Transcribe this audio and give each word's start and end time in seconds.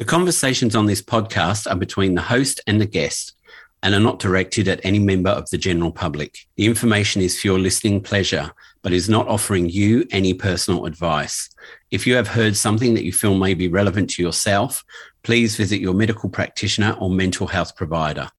The 0.00 0.06
conversations 0.06 0.74
on 0.74 0.86
this 0.86 1.02
podcast 1.02 1.70
are 1.70 1.76
between 1.76 2.14
the 2.14 2.22
host 2.22 2.58
and 2.66 2.80
the 2.80 2.86
guest 2.86 3.34
and 3.82 3.94
are 3.94 4.00
not 4.00 4.18
directed 4.18 4.66
at 4.66 4.80
any 4.82 4.98
member 4.98 5.28
of 5.28 5.50
the 5.50 5.58
general 5.58 5.92
public. 5.92 6.38
The 6.56 6.64
information 6.64 7.20
is 7.20 7.38
for 7.38 7.48
your 7.48 7.58
listening 7.58 8.00
pleasure, 8.00 8.50
but 8.80 8.94
is 8.94 9.10
not 9.10 9.28
offering 9.28 9.68
you 9.68 10.06
any 10.10 10.32
personal 10.32 10.86
advice. 10.86 11.50
If 11.90 12.06
you 12.06 12.14
have 12.14 12.28
heard 12.28 12.56
something 12.56 12.94
that 12.94 13.04
you 13.04 13.12
feel 13.12 13.34
may 13.34 13.52
be 13.52 13.68
relevant 13.68 14.08
to 14.12 14.22
yourself, 14.22 14.82
please 15.22 15.56
visit 15.56 15.82
your 15.82 15.92
medical 15.92 16.30
practitioner 16.30 16.96
or 16.98 17.10
mental 17.10 17.48
health 17.48 17.76
provider. 17.76 18.30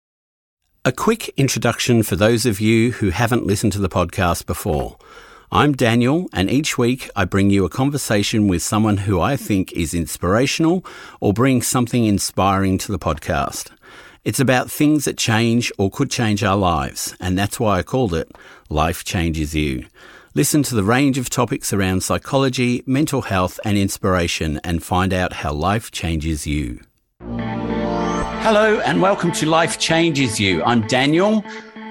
A 0.83 0.91
quick 0.91 1.29
introduction 1.37 2.01
for 2.01 2.15
those 2.15 2.47
of 2.47 2.59
you 2.59 2.93
who 2.93 3.11
haven't 3.11 3.45
listened 3.45 3.73
to 3.73 3.79
the 3.79 3.87
podcast 3.87 4.47
before. 4.47 4.97
I'm 5.53 5.73
Daniel, 5.73 6.29
and 6.31 6.49
each 6.49 6.77
week 6.77 7.09
I 7.13 7.25
bring 7.25 7.49
you 7.49 7.65
a 7.65 7.69
conversation 7.69 8.47
with 8.47 8.63
someone 8.63 8.95
who 8.95 9.19
I 9.19 9.35
think 9.35 9.73
is 9.73 9.93
inspirational 9.93 10.85
or 11.19 11.33
brings 11.33 11.67
something 11.67 12.05
inspiring 12.05 12.77
to 12.77 12.91
the 12.93 12.97
podcast. 12.97 13.69
It's 14.23 14.39
about 14.39 14.71
things 14.71 15.03
that 15.03 15.17
change 15.17 15.69
or 15.77 15.91
could 15.91 16.09
change 16.09 16.41
our 16.41 16.55
lives, 16.55 17.17
and 17.19 17.37
that's 17.37 17.59
why 17.59 17.79
I 17.79 17.83
called 17.83 18.13
it 18.13 18.31
Life 18.69 19.03
Changes 19.03 19.53
You. 19.53 19.87
Listen 20.35 20.63
to 20.63 20.73
the 20.73 20.85
range 20.85 21.17
of 21.17 21.29
topics 21.29 21.73
around 21.73 22.01
psychology, 22.01 22.81
mental 22.85 23.23
health, 23.23 23.59
and 23.65 23.77
inspiration, 23.77 24.61
and 24.63 24.81
find 24.81 25.13
out 25.13 25.33
how 25.33 25.51
life 25.51 25.91
changes 25.91 26.47
you. 26.47 26.79
Hello, 28.39 28.79
and 28.79 29.01
welcome 29.01 29.33
to 29.33 29.45
Life 29.45 29.77
Changes 29.79 30.39
You. 30.39 30.63
I'm 30.63 30.87
Daniel. 30.87 31.43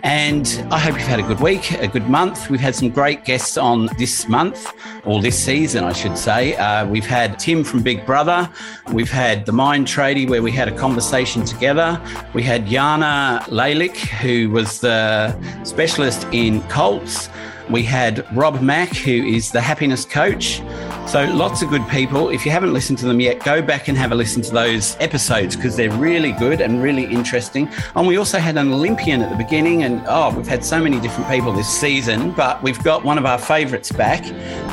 And 0.02 0.66
I 0.70 0.78
hope 0.78 0.94
you've 0.94 1.06
had 1.06 1.20
a 1.20 1.22
good 1.22 1.40
week, 1.40 1.72
a 1.72 1.88
good 1.88 2.08
month. 2.08 2.48
We've 2.50 2.60
had 2.60 2.74
some 2.74 2.90
great 2.90 3.24
guests 3.24 3.56
on 3.56 3.88
this 3.98 4.28
month, 4.28 4.72
or 5.04 5.20
this 5.20 5.38
season, 5.38 5.84
I 5.84 5.92
should 5.92 6.16
say. 6.16 6.56
Uh, 6.56 6.86
we've 6.86 7.06
had 7.06 7.38
Tim 7.38 7.64
from 7.64 7.82
Big 7.82 8.06
Brother. 8.06 8.48
We've 8.92 9.10
had 9.10 9.44
the 9.46 9.52
Mind 9.52 9.86
Tradie, 9.86 10.28
where 10.28 10.42
we 10.42 10.52
had 10.52 10.68
a 10.68 10.76
conversation 10.76 11.44
together. 11.44 12.00
We 12.34 12.42
had 12.42 12.66
Jana 12.66 13.44
Lalik, 13.48 13.96
who 13.96 14.50
was 14.50 14.80
the 14.80 15.36
specialist 15.64 16.26
in 16.32 16.62
cults. 16.62 17.28
We 17.70 17.84
had 17.84 18.26
Rob 18.36 18.60
Mack, 18.60 18.96
who 18.96 19.12
is 19.12 19.52
the 19.52 19.60
happiness 19.60 20.04
coach. 20.04 20.60
So 21.06 21.24
lots 21.32 21.62
of 21.62 21.70
good 21.70 21.86
people. 21.88 22.28
If 22.28 22.44
you 22.44 22.50
haven't 22.50 22.72
listened 22.72 22.98
to 22.98 23.06
them 23.06 23.20
yet, 23.20 23.44
go 23.44 23.62
back 23.62 23.88
and 23.88 23.96
have 23.96 24.10
a 24.10 24.14
listen 24.14 24.42
to 24.42 24.50
those 24.50 24.96
episodes 24.98 25.54
because 25.54 25.76
they're 25.76 25.90
really 25.92 26.32
good 26.32 26.60
and 26.60 26.82
really 26.82 27.04
interesting. 27.04 27.68
And 27.94 28.06
we 28.06 28.16
also 28.16 28.38
had 28.38 28.56
an 28.56 28.72
Olympian 28.72 29.22
at 29.22 29.30
the 29.30 29.36
beginning, 29.36 29.84
and 29.84 30.02
oh, 30.08 30.34
we've 30.36 30.48
had 30.48 30.64
so 30.64 30.80
many 30.80 31.00
different 31.00 31.30
people 31.30 31.52
this 31.52 31.68
season. 31.68 32.32
But 32.32 32.62
we've 32.62 32.82
got 32.82 33.04
one 33.04 33.18
of 33.18 33.26
our 33.26 33.38
favourites 33.38 33.92
back. 33.92 34.26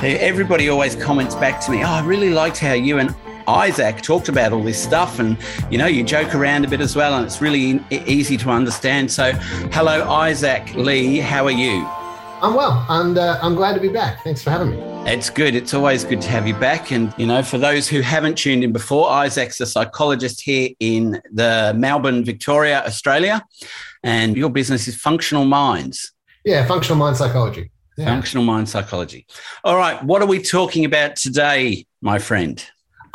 Everybody 0.03 0.69
always 0.69 0.95
comments 0.95 1.35
back 1.35 1.61
to 1.65 1.71
me, 1.71 1.83
"Oh, 1.83 1.87
I 1.87 2.03
really 2.03 2.31
liked 2.31 2.57
how 2.57 2.73
you 2.73 2.97
and 2.97 3.15
Isaac 3.47 4.01
talked 4.01 4.27
about 4.27 4.53
all 4.53 4.63
this 4.63 4.81
stuff, 4.81 5.19
and 5.19 5.37
you 5.69 5.77
know, 5.77 5.87
you 5.87 6.03
joke 6.03 6.35
around 6.35 6.65
a 6.65 6.67
bit 6.67 6.81
as 6.81 6.95
well, 6.95 7.15
and 7.15 7.25
it's 7.25 7.41
really 7.41 7.79
easy 7.91 8.37
to 8.37 8.49
understand. 8.49 9.11
So, 9.11 9.31
hello, 9.71 10.09
Isaac 10.09 10.73
Lee, 10.75 11.17
how 11.19 11.45
are 11.45 11.51
you? 11.51 11.87
I'm 12.39 12.53
well, 12.53 12.85
and 12.89 13.17
uh, 13.17 13.39
I'm 13.41 13.55
glad 13.55 13.73
to 13.73 13.79
be 13.79 13.89
back. 13.89 14.23
Thanks 14.23 14.43
for 14.43 14.51
having 14.51 14.69
me. 14.69 14.77
It's 15.11 15.27
good. 15.29 15.55
It's 15.55 15.73
always 15.73 16.03
good 16.03 16.21
to 16.21 16.29
have 16.29 16.47
you 16.47 16.53
back. 16.53 16.91
And, 16.91 17.11
you 17.17 17.25
know, 17.25 17.41
for 17.41 17.57
those 17.57 17.87
who 17.87 18.01
haven't 18.01 18.37
tuned 18.37 18.63
in 18.63 18.71
before, 18.71 19.09
Isaac's 19.09 19.59
a 19.59 19.65
psychologist 19.65 20.41
here 20.41 20.69
in 20.79 21.19
the 21.31 21.73
Melbourne, 21.75 22.23
Victoria, 22.23 22.83
Australia. 22.85 23.43
And 24.03 24.37
your 24.37 24.51
business 24.51 24.87
is 24.87 24.95
Functional 24.95 25.45
Minds. 25.45 26.13
Yeah, 26.45 26.63
Functional 26.67 26.99
Mind 26.99 27.17
Psychology. 27.17 27.71
Yeah. 27.97 28.05
Functional 28.05 28.43
Mind 28.43 28.69
Psychology. 28.69 29.25
All 29.63 29.75
right. 29.75 30.03
What 30.03 30.21
are 30.21 30.27
we 30.27 30.39
talking 30.39 30.85
about 30.85 31.15
today, 31.15 31.87
my 32.01 32.19
friend? 32.19 32.63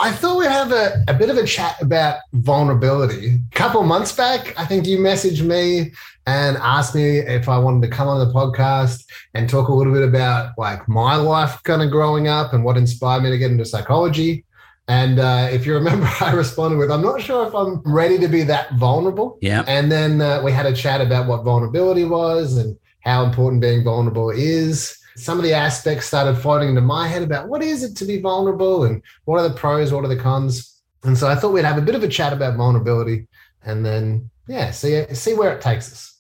I 0.03 0.11
thought 0.11 0.37
we'd 0.37 0.51
have 0.51 0.73
a, 0.73 1.05
a 1.07 1.15
bit 1.15 1.31
of 1.31 1.37
a 1.37 1.47
chat 1.47 1.81
about 1.81 2.19
vulnerability. 2.33 3.37
A 3.37 3.55
couple 3.55 3.81
months 3.85 4.11
back, 4.11 4.53
I 4.59 4.67
think 4.67 4.85
you 4.85 4.99
messaged 4.99 5.47
me 5.47 5.93
and 6.27 6.57
asked 6.57 6.97
me 6.97 7.19
if 7.19 7.49
I 7.49 7.57
wanted 7.57 7.83
to 7.83 7.97
come 7.97 8.09
on 8.09 8.19
the 8.19 8.35
podcast 8.35 9.05
and 9.35 9.49
talk 9.49 9.69
a 9.69 9.73
little 9.73 9.93
bit 9.93 10.03
about 10.03 10.59
like 10.59 10.89
my 10.89 11.15
life 11.15 11.63
kind 11.63 11.83
of 11.83 11.93
growing 11.93 12.27
up 12.27 12.53
and 12.53 12.65
what 12.65 12.77
inspired 12.77 13.23
me 13.23 13.31
to 13.31 13.39
get 13.39 13.53
into 13.53 13.65
psychology. 13.65 14.45
And 14.89 15.21
uh, 15.21 15.49
if 15.53 15.67
you 15.67 15.75
remember, 15.75 16.11
I 16.21 16.33
responded 16.33 16.79
with, 16.79 16.91
I'm 16.91 17.03
not 17.03 17.23
sure 17.23 17.47
if 17.47 17.55
I'm 17.55 17.81
ready 17.85 18.19
to 18.19 18.27
be 18.27 18.43
that 18.43 18.75
vulnerable. 18.75 19.39
Yeah. 19.41 19.63
And 19.69 19.93
then 19.93 20.21
uh, 20.21 20.43
we 20.43 20.51
had 20.51 20.67
a 20.67 20.75
chat 20.75 21.01
about 21.01 21.29
what 21.29 21.45
vulnerability 21.45 22.07
was 22.07 22.57
and 22.57 22.77
how 23.03 23.25
important 23.25 23.63
being 23.63 23.85
vulnerable 23.85 24.31
is. 24.31 24.99
Some 25.17 25.39
of 25.39 25.45
the 25.45 25.53
aspects 25.53 26.07
started 26.07 26.37
floating 26.37 26.71
into 26.71 26.81
my 26.81 27.09
head 27.09 27.23
about 27.23 27.49
what 27.49 27.63
is 27.63 27.83
it 27.83 27.97
to 27.97 28.05
be 28.05 28.21
vulnerable 28.21 28.85
and 28.85 29.03
what 29.25 29.41
are 29.41 29.49
the 29.49 29.55
pros, 29.55 29.93
what 29.93 30.05
are 30.05 30.09
the 30.09 30.17
cons. 30.17 30.81
And 31.05 31.17
so 31.17 31.29
I 31.29 31.35
thought 31.35 31.53
we'd 31.53 31.65
have 31.65 31.79
a 31.79 31.83
bit 31.83 31.95
of 31.95 32.03
a 32.03 32.09
chat 32.09 32.33
about 32.33 32.57
vulnerability 32.57 33.27
and 33.65 33.85
then, 33.85 34.31
yeah, 34.49 34.71
see, 34.71 35.05
see 35.15 35.35
where 35.35 35.55
it 35.55 35.61
takes 35.61 35.93
us. 35.93 36.13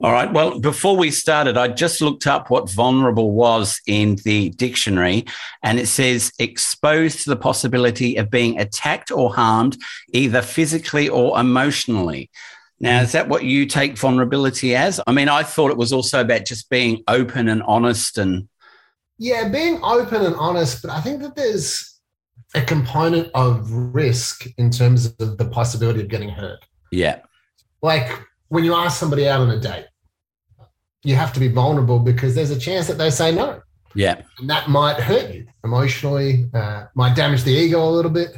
All 0.00 0.12
right. 0.12 0.32
Well, 0.32 0.60
before 0.60 0.96
we 0.96 1.10
started, 1.10 1.56
I 1.56 1.66
just 1.66 2.00
looked 2.00 2.28
up 2.28 2.50
what 2.50 2.70
vulnerable 2.70 3.32
was 3.32 3.80
in 3.88 4.14
the 4.24 4.50
dictionary, 4.50 5.24
and 5.64 5.80
it 5.80 5.88
says 5.88 6.30
exposed 6.38 7.24
to 7.24 7.30
the 7.30 7.36
possibility 7.36 8.14
of 8.14 8.30
being 8.30 8.60
attacked 8.60 9.10
or 9.10 9.34
harmed, 9.34 9.76
either 10.12 10.40
physically 10.40 11.08
or 11.08 11.40
emotionally. 11.40 12.30
Now, 12.80 13.00
is 13.00 13.12
that 13.12 13.28
what 13.28 13.44
you 13.44 13.66
take 13.66 13.98
vulnerability 13.98 14.76
as? 14.76 15.00
I 15.06 15.12
mean, 15.12 15.28
I 15.28 15.42
thought 15.42 15.70
it 15.70 15.76
was 15.76 15.92
also 15.92 16.20
about 16.20 16.44
just 16.44 16.70
being 16.70 17.02
open 17.08 17.48
and 17.48 17.62
honest 17.64 18.18
and. 18.18 18.48
Yeah, 19.18 19.48
being 19.48 19.80
open 19.82 20.22
and 20.22 20.36
honest, 20.36 20.82
but 20.82 20.92
I 20.92 21.00
think 21.00 21.22
that 21.22 21.34
there's 21.34 21.98
a 22.54 22.62
component 22.62 23.30
of 23.34 23.70
risk 23.72 24.46
in 24.58 24.70
terms 24.70 25.06
of 25.06 25.38
the 25.38 25.48
possibility 25.50 26.00
of 26.00 26.08
getting 26.08 26.28
hurt. 26.28 26.64
Yeah. 26.92 27.20
Like 27.82 28.08
when 28.48 28.64
you 28.64 28.74
ask 28.74 28.98
somebody 28.98 29.28
out 29.28 29.40
on 29.40 29.50
a 29.50 29.58
date, 29.58 29.86
you 31.02 31.16
have 31.16 31.32
to 31.32 31.40
be 31.40 31.48
vulnerable 31.48 31.98
because 31.98 32.34
there's 32.34 32.50
a 32.50 32.58
chance 32.58 32.86
that 32.86 32.98
they 32.98 33.10
say 33.10 33.34
no. 33.34 33.60
Yeah. 33.94 34.22
And 34.38 34.48
that 34.50 34.68
might 34.68 34.98
hurt 35.00 35.34
you 35.34 35.46
emotionally, 35.64 36.48
uh, 36.54 36.86
might 36.94 37.16
damage 37.16 37.42
the 37.42 37.52
ego 37.52 37.82
a 37.82 37.90
little 37.90 38.10
bit. 38.10 38.36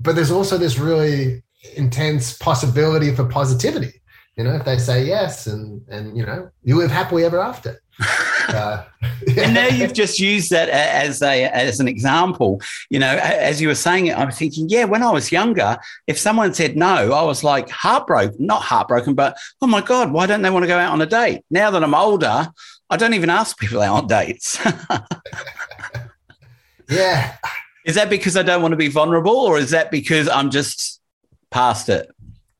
But 0.00 0.14
there's 0.14 0.30
also 0.30 0.58
this 0.58 0.78
really 0.78 1.42
intense 1.74 2.36
possibility 2.36 3.14
for 3.14 3.24
positivity. 3.24 4.00
You 4.36 4.44
know, 4.44 4.54
if 4.54 4.64
they 4.64 4.78
say 4.78 5.04
yes 5.04 5.46
and 5.46 5.82
and 5.88 6.16
you 6.16 6.24
know, 6.24 6.50
you 6.62 6.76
live 6.76 6.90
happily 6.90 7.24
ever 7.24 7.40
after. 7.40 7.80
Uh, 8.48 8.84
yeah. 9.26 9.42
And 9.42 9.54
now 9.54 9.66
you've 9.66 9.92
just 9.92 10.20
used 10.20 10.50
that 10.50 10.68
as 10.68 11.20
a 11.20 11.46
as 11.46 11.80
an 11.80 11.88
example. 11.88 12.60
You 12.90 13.00
know, 13.00 13.18
as 13.20 13.60
you 13.60 13.66
were 13.66 13.74
saying 13.74 14.06
it, 14.06 14.16
I 14.16 14.24
was 14.24 14.38
thinking, 14.38 14.68
yeah, 14.68 14.84
when 14.84 15.02
I 15.02 15.10
was 15.10 15.32
younger, 15.32 15.76
if 16.06 16.16
someone 16.16 16.54
said 16.54 16.76
no, 16.76 17.12
I 17.12 17.22
was 17.24 17.42
like 17.42 17.68
heartbroken, 17.70 18.46
not 18.46 18.62
heartbroken, 18.62 19.14
but 19.14 19.36
oh 19.60 19.66
my 19.66 19.80
god, 19.80 20.12
why 20.12 20.26
don't 20.26 20.42
they 20.42 20.50
want 20.50 20.62
to 20.62 20.68
go 20.68 20.78
out 20.78 20.92
on 20.92 21.02
a 21.02 21.06
date? 21.06 21.42
Now 21.50 21.72
that 21.72 21.82
I'm 21.82 21.92
older, 21.92 22.46
I 22.88 22.96
don't 22.96 23.14
even 23.14 23.30
ask 23.30 23.58
people 23.58 23.82
out 23.82 23.96
on 23.96 24.06
dates. 24.06 24.64
yeah. 26.88 27.36
Is 27.84 27.94
that 27.96 28.10
because 28.10 28.36
I 28.36 28.42
don't 28.42 28.62
want 28.62 28.72
to 28.72 28.76
be 28.76 28.88
vulnerable, 28.88 29.36
or 29.36 29.58
is 29.58 29.70
that 29.70 29.90
because 29.90 30.28
I'm 30.28 30.50
just 30.50 30.95
past 31.50 31.88
it? 31.88 32.10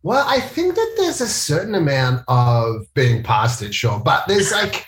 Well, 0.03 0.25
I 0.29 0.41
think 0.41 0.75
that 0.75 0.95
there's 0.97 1.21
a 1.21 1.27
certain 1.27 1.75
amount 1.75 2.23
of 2.29 2.87
being 2.95 3.23
past 3.23 3.63
it, 3.63 3.75
sure, 3.75 3.99
but 3.99 4.27
there's 4.29 4.53
like 4.53 4.87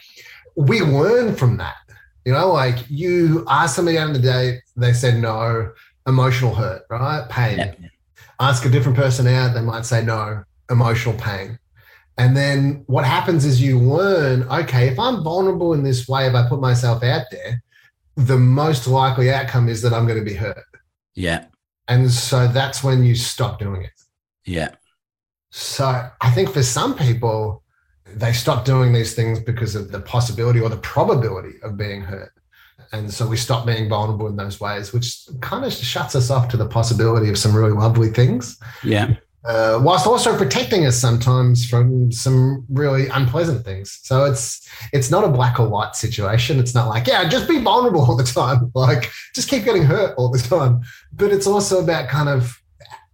we 0.56 0.80
learn 0.80 1.34
from 1.34 1.56
that. 1.56 1.76
You 2.24 2.32
know, 2.32 2.52
like 2.52 2.78
you 2.88 3.44
ask 3.48 3.74
somebody 3.76 3.98
out 3.98 4.08
on 4.08 4.12
the 4.12 4.18
date, 4.18 4.60
they 4.76 4.92
said 4.92 5.18
no, 5.18 5.72
emotional 6.06 6.54
hurt, 6.54 6.82
right? 6.90 7.26
Pain. 7.28 7.58
Yeah. 7.58 7.74
Ask 8.40 8.64
a 8.64 8.68
different 8.68 8.96
person 8.96 9.26
out, 9.26 9.54
they 9.54 9.60
might 9.60 9.86
say 9.86 10.04
no, 10.04 10.44
emotional 10.70 11.14
pain. 11.14 11.58
And 12.18 12.36
then 12.36 12.82
what 12.86 13.04
happens 13.04 13.44
is 13.44 13.62
you 13.62 13.78
learn, 13.78 14.42
okay, 14.44 14.88
if 14.88 14.98
I'm 14.98 15.22
vulnerable 15.22 15.72
in 15.72 15.84
this 15.84 16.08
way, 16.08 16.26
if 16.26 16.34
I 16.34 16.48
put 16.48 16.60
myself 16.60 17.02
out 17.02 17.26
there, 17.30 17.62
the 18.16 18.36
most 18.36 18.86
likely 18.88 19.32
outcome 19.32 19.68
is 19.68 19.82
that 19.82 19.92
I'm 19.92 20.06
going 20.06 20.18
to 20.18 20.24
be 20.24 20.34
hurt. 20.34 20.64
Yeah. 21.14 21.46
And 21.88 22.10
so 22.10 22.46
that's 22.46 22.84
when 22.84 23.02
you 23.02 23.14
stop 23.14 23.58
doing 23.58 23.82
it. 23.82 23.92
Yeah. 24.44 24.74
So 25.50 26.08
I 26.20 26.30
think 26.30 26.50
for 26.50 26.62
some 26.62 26.94
people, 26.94 27.62
they 28.14 28.32
stop 28.32 28.64
doing 28.64 28.92
these 28.92 29.14
things 29.14 29.40
because 29.40 29.74
of 29.74 29.90
the 29.90 30.00
possibility 30.00 30.60
or 30.60 30.68
the 30.68 30.76
probability 30.78 31.54
of 31.62 31.76
being 31.76 32.02
hurt. 32.02 32.32
And 32.92 33.12
so 33.12 33.26
we 33.26 33.36
stop 33.36 33.66
being 33.66 33.88
vulnerable 33.88 34.28
in 34.28 34.36
those 34.36 34.60
ways, 34.60 34.92
which 34.92 35.26
kind 35.40 35.64
of 35.64 35.72
shuts 35.72 36.14
us 36.14 36.30
off 36.30 36.48
to 36.48 36.56
the 36.56 36.66
possibility 36.66 37.28
of 37.28 37.36
some 37.38 37.54
really 37.54 37.72
lovely 37.72 38.08
things. 38.08 38.58
Yeah. 38.82 39.16
Uh, 39.48 39.80
whilst 39.82 40.06
also 40.06 40.36
protecting 40.36 40.84
us 40.84 40.94
sometimes 40.94 41.66
from 41.66 42.12
some 42.12 42.66
really 42.68 43.08
unpleasant 43.08 43.64
things. 43.64 43.98
So 44.02 44.26
it's 44.26 44.68
it's 44.92 45.10
not 45.10 45.24
a 45.24 45.28
black 45.28 45.58
or 45.58 45.66
white 45.66 45.96
situation. 45.96 46.58
It's 46.58 46.74
not 46.74 46.86
like 46.86 47.06
yeah, 47.06 47.26
just 47.26 47.48
be 47.48 47.58
vulnerable 47.58 48.02
all 48.02 48.14
the 48.14 48.24
time, 48.24 48.70
like 48.74 49.10
just 49.34 49.48
keep 49.48 49.64
getting 49.64 49.84
hurt 49.84 50.14
all 50.18 50.30
the 50.30 50.38
time. 50.38 50.82
But 51.14 51.32
it's 51.32 51.46
also 51.46 51.82
about 51.82 52.10
kind 52.10 52.28
of 52.28 52.60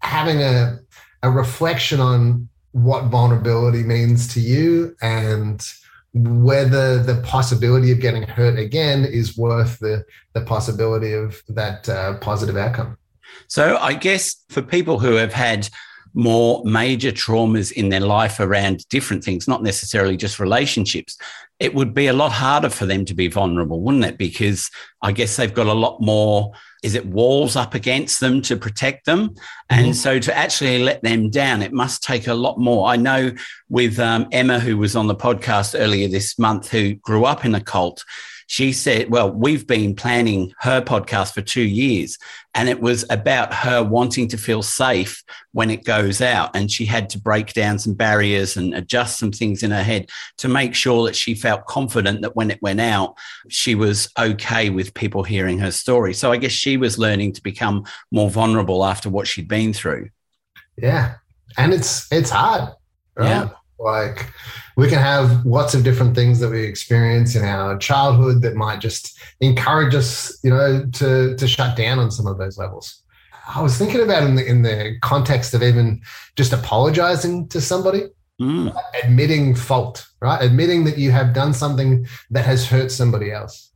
having 0.00 0.42
a 0.42 0.80
a 1.22 1.30
reflection 1.30 2.00
on 2.00 2.48
what 2.72 3.04
vulnerability 3.04 3.84
means 3.84 4.34
to 4.34 4.40
you 4.40 4.96
and 5.00 5.64
whether 6.12 7.00
the 7.00 7.20
possibility 7.22 7.92
of 7.92 8.00
getting 8.00 8.24
hurt 8.24 8.58
again 8.58 9.04
is 9.04 9.36
worth 9.36 9.78
the, 9.78 10.04
the 10.32 10.40
possibility 10.40 11.12
of 11.12 11.40
that 11.48 11.88
uh, 11.88 12.18
positive 12.18 12.56
outcome. 12.56 12.98
So 13.46 13.76
I 13.76 13.94
guess 13.94 14.44
for 14.48 14.60
people 14.60 14.98
who 14.98 15.14
have 15.14 15.32
had 15.32 15.68
more 16.14 16.62
major 16.64 17.10
traumas 17.10 17.72
in 17.72 17.88
their 17.88 18.00
life 18.00 18.38
around 18.40 18.88
different 18.88 19.24
things, 19.24 19.48
not 19.48 19.62
necessarily 19.62 20.16
just 20.16 20.38
relationships, 20.38 21.18
it 21.60 21.74
would 21.74 21.94
be 21.94 22.06
a 22.06 22.12
lot 22.12 22.32
harder 22.32 22.70
for 22.70 22.86
them 22.86 23.04
to 23.04 23.14
be 23.14 23.28
vulnerable, 23.28 23.80
wouldn't 23.80 24.04
it? 24.04 24.18
Because 24.18 24.70
I 25.02 25.12
guess 25.12 25.36
they've 25.36 25.54
got 25.54 25.66
a 25.66 25.72
lot 25.72 26.00
more, 26.00 26.52
is 26.82 26.94
it 26.94 27.06
walls 27.06 27.56
up 27.56 27.74
against 27.74 28.20
them 28.20 28.42
to 28.42 28.56
protect 28.56 29.06
them? 29.06 29.30
Mm-hmm. 29.30 29.84
And 29.84 29.96
so 29.96 30.18
to 30.18 30.36
actually 30.36 30.82
let 30.82 31.02
them 31.02 31.30
down, 31.30 31.62
it 31.62 31.72
must 31.72 32.02
take 32.02 32.26
a 32.26 32.34
lot 32.34 32.58
more. 32.58 32.88
I 32.88 32.96
know 32.96 33.32
with 33.68 33.98
um, 33.98 34.26
Emma, 34.32 34.58
who 34.58 34.76
was 34.76 34.96
on 34.96 35.06
the 35.06 35.14
podcast 35.14 35.78
earlier 35.78 36.08
this 36.08 36.38
month, 36.38 36.70
who 36.70 36.94
grew 36.94 37.24
up 37.24 37.44
in 37.44 37.54
a 37.54 37.60
cult, 37.60 38.04
she 38.46 38.72
said, 38.72 39.10
Well, 39.10 39.30
we've 39.30 39.66
been 39.66 39.94
planning 39.94 40.52
her 40.60 40.80
podcast 40.80 41.34
for 41.34 41.42
two 41.42 41.62
years, 41.62 42.18
and 42.54 42.68
it 42.68 42.80
was 42.80 43.04
about 43.10 43.52
her 43.52 43.82
wanting 43.82 44.28
to 44.28 44.38
feel 44.38 44.62
safe 44.62 45.22
when 45.52 45.70
it 45.70 45.84
goes 45.84 46.20
out. 46.20 46.54
And 46.54 46.70
she 46.70 46.84
had 46.84 47.08
to 47.10 47.20
break 47.20 47.52
down 47.52 47.78
some 47.78 47.94
barriers 47.94 48.56
and 48.56 48.74
adjust 48.74 49.18
some 49.18 49.32
things 49.32 49.62
in 49.62 49.70
her 49.70 49.82
head 49.82 50.08
to 50.38 50.48
make 50.48 50.74
sure 50.74 51.06
that 51.06 51.16
she 51.16 51.34
felt 51.34 51.66
confident 51.66 52.22
that 52.22 52.36
when 52.36 52.50
it 52.50 52.62
went 52.62 52.80
out, 52.80 53.16
she 53.48 53.74
was 53.74 54.08
okay 54.18 54.70
with 54.70 54.94
people 54.94 55.22
hearing 55.22 55.58
her 55.58 55.70
story. 55.70 56.14
So 56.14 56.32
I 56.32 56.36
guess 56.36 56.52
she 56.52 56.76
was 56.76 56.98
learning 56.98 57.32
to 57.32 57.42
become 57.42 57.84
more 58.10 58.30
vulnerable 58.30 58.84
after 58.84 59.10
what 59.10 59.26
she'd 59.26 59.48
been 59.48 59.72
through. 59.72 60.10
Yeah. 60.76 61.16
And 61.56 61.72
it's 61.72 62.10
it's 62.12 62.30
hard. 62.30 62.74
Right? 63.16 63.28
Yeah. 63.28 63.48
Like 63.84 64.32
we 64.76 64.88
can 64.88 64.98
have 64.98 65.44
lots 65.44 65.74
of 65.74 65.84
different 65.84 66.14
things 66.14 66.40
that 66.40 66.48
we 66.48 66.64
experience 66.64 67.36
in 67.36 67.44
our 67.44 67.78
childhood 67.78 68.42
that 68.42 68.56
might 68.56 68.80
just 68.80 69.18
encourage 69.40 69.94
us, 69.94 70.38
you 70.42 70.50
know, 70.50 70.86
to 70.94 71.36
to 71.36 71.46
shut 71.46 71.76
down 71.76 71.98
on 71.98 72.10
some 72.10 72.26
of 72.26 72.38
those 72.38 72.58
levels. 72.58 73.02
I 73.54 73.60
was 73.60 73.76
thinking 73.76 74.00
about 74.00 74.22
in 74.22 74.34
the 74.36 74.46
in 74.46 74.62
the 74.62 74.96
context 75.02 75.54
of 75.54 75.62
even 75.62 76.00
just 76.34 76.52
apologizing 76.52 77.48
to 77.48 77.60
somebody, 77.60 78.04
mm. 78.40 78.74
admitting 79.04 79.54
fault, 79.54 80.06
right? 80.20 80.42
Admitting 80.42 80.84
that 80.84 80.98
you 80.98 81.10
have 81.12 81.34
done 81.34 81.52
something 81.52 82.06
that 82.30 82.46
has 82.46 82.66
hurt 82.66 82.90
somebody 82.90 83.30
else. 83.30 83.70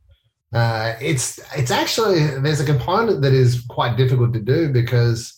Uh, 0.51 0.95
it's 0.99 1.39
it's 1.55 1.69
actually 1.69 2.25
there's 2.39 2.59
a 2.59 2.65
component 2.65 3.21
that 3.21 3.33
is 3.33 3.63
quite 3.69 3.95
difficult 3.95 4.33
to 4.33 4.39
do 4.39 4.69
because 4.69 5.35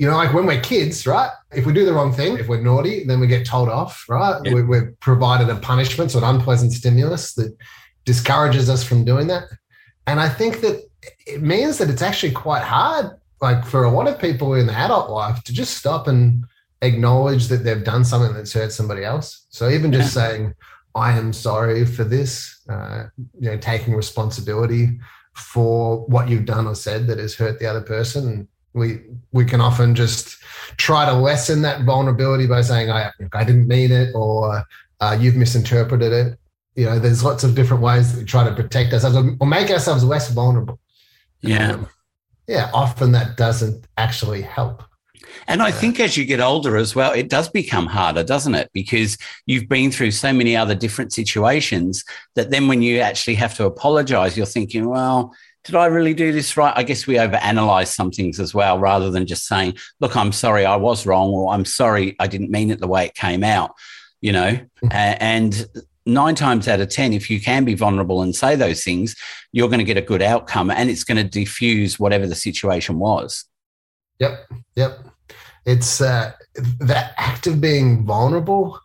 you 0.00 0.06
know, 0.06 0.16
like 0.16 0.32
when 0.32 0.46
we're 0.46 0.62
kids, 0.62 1.06
right? 1.06 1.30
If 1.52 1.66
we 1.66 1.74
do 1.74 1.84
the 1.84 1.92
wrong 1.92 2.10
thing, 2.10 2.38
if 2.38 2.48
we're 2.48 2.62
naughty, 2.62 3.04
then 3.04 3.20
we 3.20 3.26
get 3.26 3.44
told 3.44 3.68
off, 3.68 4.06
right? 4.08 4.40
We're, 4.46 4.64
we're 4.64 4.92
provided 5.00 5.50
a 5.50 5.56
punishment 5.56 6.14
or 6.14 6.18
an 6.18 6.24
unpleasant 6.24 6.72
stimulus 6.72 7.34
that 7.34 7.54
discourages 8.06 8.70
us 8.70 8.82
from 8.82 9.04
doing 9.04 9.26
that. 9.26 9.44
And 10.06 10.18
I 10.18 10.30
think 10.30 10.62
that 10.62 10.82
it 11.26 11.42
means 11.42 11.76
that 11.76 11.90
it's 11.90 12.00
actually 12.00 12.32
quite 12.32 12.62
hard, 12.62 13.10
like 13.42 13.66
for 13.66 13.84
a 13.84 13.90
lot 13.90 14.08
of 14.08 14.18
people 14.18 14.54
in 14.54 14.70
adult 14.70 15.10
life, 15.10 15.44
to 15.44 15.52
just 15.52 15.76
stop 15.76 16.08
and 16.08 16.46
acknowledge 16.80 17.48
that 17.48 17.58
they've 17.58 17.84
done 17.84 18.02
something 18.02 18.32
that's 18.32 18.54
hurt 18.54 18.72
somebody 18.72 19.04
else. 19.04 19.48
So 19.50 19.68
even 19.68 19.92
just 19.92 20.16
yeah. 20.16 20.22
saying, 20.22 20.54
I 20.94 21.12
am 21.18 21.34
sorry 21.34 21.84
for 21.84 22.04
this, 22.04 22.62
uh, 22.70 23.08
you 23.38 23.50
know, 23.50 23.58
taking 23.58 23.94
responsibility 23.94 24.98
for 25.34 26.06
what 26.06 26.30
you've 26.30 26.46
done 26.46 26.66
or 26.66 26.74
said 26.74 27.06
that 27.08 27.18
has 27.18 27.34
hurt 27.34 27.58
the 27.58 27.66
other 27.66 27.82
person 27.82 28.48
we 28.72 29.00
we 29.32 29.44
can 29.44 29.60
often 29.60 29.94
just 29.94 30.42
try 30.76 31.04
to 31.04 31.12
lessen 31.12 31.62
that 31.62 31.82
vulnerability 31.82 32.46
by 32.46 32.62
saying 32.62 32.90
I 32.90 33.10
I 33.32 33.44
didn't 33.44 33.68
mean 33.68 33.90
it 33.90 34.12
or 34.14 34.64
uh, 35.00 35.16
you've 35.18 35.36
misinterpreted 35.36 36.12
it. 36.12 36.38
You 36.76 36.86
know, 36.86 36.98
there's 36.98 37.24
lots 37.24 37.42
of 37.42 37.54
different 37.54 37.82
ways 37.82 38.12
that 38.12 38.20
we 38.20 38.24
try 38.24 38.44
to 38.44 38.54
protect 38.54 38.92
ourselves 38.92 39.36
or 39.40 39.46
make 39.46 39.70
ourselves 39.70 40.04
less 40.04 40.30
vulnerable. 40.30 40.78
Yeah, 41.40 41.72
um, 41.72 41.88
yeah. 42.46 42.70
Often 42.72 43.12
that 43.12 43.36
doesn't 43.36 43.86
actually 43.96 44.42
help. 44.42 44.84
And 45.46 45.62
I 45.62 45.70
think 45.70 46.00
as 46.00 46.16
you 46.16 46.24
get 46.24 46.40
older 46.40 46.76
as 46.76 46.94
well, 46.94 47.12
it 47.12 47.28
does 47.28 47.48
become 47.48 47.86
harder, 47.86 48.22
doesn't 48.22 48.54
it? 48.54 48.70
Because 48.72 49.16
you've 49.46 49.68
been 49.68 49.90
through 49.90 50.10
so 50.12 50.32
many 50.32 50.56
other 50.56 50.74
different 50.74 51.12
situations 51.12 52.04
that 52.34 52.50
then 52.50 52.68
when 52.68 52.82
you 52.82 53.00
actually 53.00 53.34
have 53.36 53.54
to 53.56 53.66
apologize, 53.66 54.36
you're 54.36 54.46
thinking, 54.46 54.88
well, 54.88 55.34
did 55.64 55.74
I 55.74 55.86
really 55.86 56.14
do 56.14 56.32
this 56.32 56.56
right? 56.56 56.72
I 56.76 56.82
guess 56.82 57.06
we 57.06 57.16
overanalyze 57.16 57.88
some 57.88 58.10
things 58.10 58.40
as 58.40 58.54
well, 58.54 58.78
rather 58.78 59.10
than 59.10 59.26
just 59.26 59.46
saying, 59.46 59.76
look, 60.00 60.16
I'm 60.16 60.32
sorry, 60.32 60.64
I 60.64 60.76
was 60.76 61.06
wrong, 61.06 61.30
or 61.30 61.52
I'm 61.52 61.64
sorry, 61.64 62.16
I 62.18 62.26
didn't 62.26 62.50
mean 62.50 62.70
it 62.70 62.80
the 62.80 62.88
way 62.88 63.06
it 63.06 63.14
came 63.14 63.44
out, 63.44 63.72
you 64.20 64.32
know? 64.32 64.52
Mm-hmm. 64.52 64.88
and 64.90 65.66
nine 66.06 66.34
times 66.34 66.66
out 66.66 66.80
of 66.80 66.88
10, 66.88 67.12
if 67.12 67.30
you 67.30 67.40
can 67.40 67.64
be 67.64 67.74
vulnerable 67.74 68.22
and 68.22 68.34
say 68.34 68.56
those 68.56 68.82
things, 68.82 69.14
you're 69.52 69.68
going 69.68 69.78
to 69.78 69.84
get 69.84 69.98
a 69.98 70.02
good 70.02 70.22
outcome 70.22 70.70
and 70.70 70.88
it's 70.88 71.04
going 71.04 71.16
to 71.18 71.24
diffuse 71.24 72.00
whatever 72.00 72.26
the 72.26 72.34
situation 72.34 72.98
was. 72.98 73.44
Yep. 74.18 74.46
Yep. 74.76 74.98
It's 75.66 76.00
uh, 76.00 76.32
that 76.80 77.12
act 77.18 77.46
of 77.46 77.60
being 77.60 78.04
vulnerable. 78.04 78.80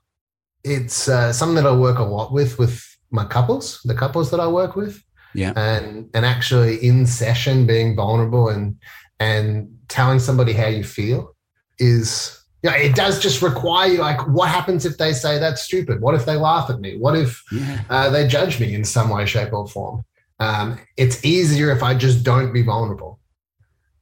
It's 0.64 1.08
uh, 1.08 1.32
something 1.32 1.56
that 1.56 1.66
I 1.66 1.76
work 1.76 2.00
a 2.00 2.04
lot 2.04 2.34
with, 2.34 2.60
with 2.60 2.84
my 3.12 3.26
couples, 3.26 3.82
the 3.86 3.96
couples 3.96 4.30
that 4.32 4.40
I 4.40 4.48
work 4.48 4.76
with 4.76 5.02
yeah. 5.36 5.54
And 5.56 6.10
and 6.14 6.26
actually 6.26 6.78
in 6.78 7.06
session 7.06 7.68
being 7.68 7.96
vulnerable 7.96 8.50
and 8.50 8.78
and 9.20 9.78
telling 9.88 10.20
somebody 10.20 10.54
how 10.54 10.68
you 10.68 10.84
feel 10.84 11.36
is 11.80 12.42
yeah, 12.64 12.78
you 12.78 12.78
know, 12.78 12.90
it 12.90 12.96
does 12.96 13.20
just 13.20 13.42
require 13.42 13.92
you 13.92 14.00
like 14.00 14.28
what 14.28 14.50
happens 14.50 14.86
if 14.86 14.98
they 14.98 15.14
say 15.14 15.38
that's 15.38 15.62
stupid. 15.62 16.02
What 16.02 16.16
if 16.16 16.26
they 16.26 16.36
laugh 16.36 16.70
at 16.70 16.80
me? 16.80 16.98
What 16.98 17.16
if 17.16 17.44
yeah. 17.52 17.84
uh, 17.90 18.10
they 18.10 18.28
judge 18.28 18.60
me 18.60 18.74
in 18.74 18.84
some 18.84 19.10
way 19.10 19.26
shape 19.26 19.54
or 19.54 19.68
form? 19.68 20.04
Um, 20.40 20.80
it's 20.98 21.24
easier 21.24 21.72
if 21.72 21.82
i 21.82 21.94
just 21.94 22.24
don't 22.24 22.52
be 22.52 22.62
vulnerable. 22.62 23.20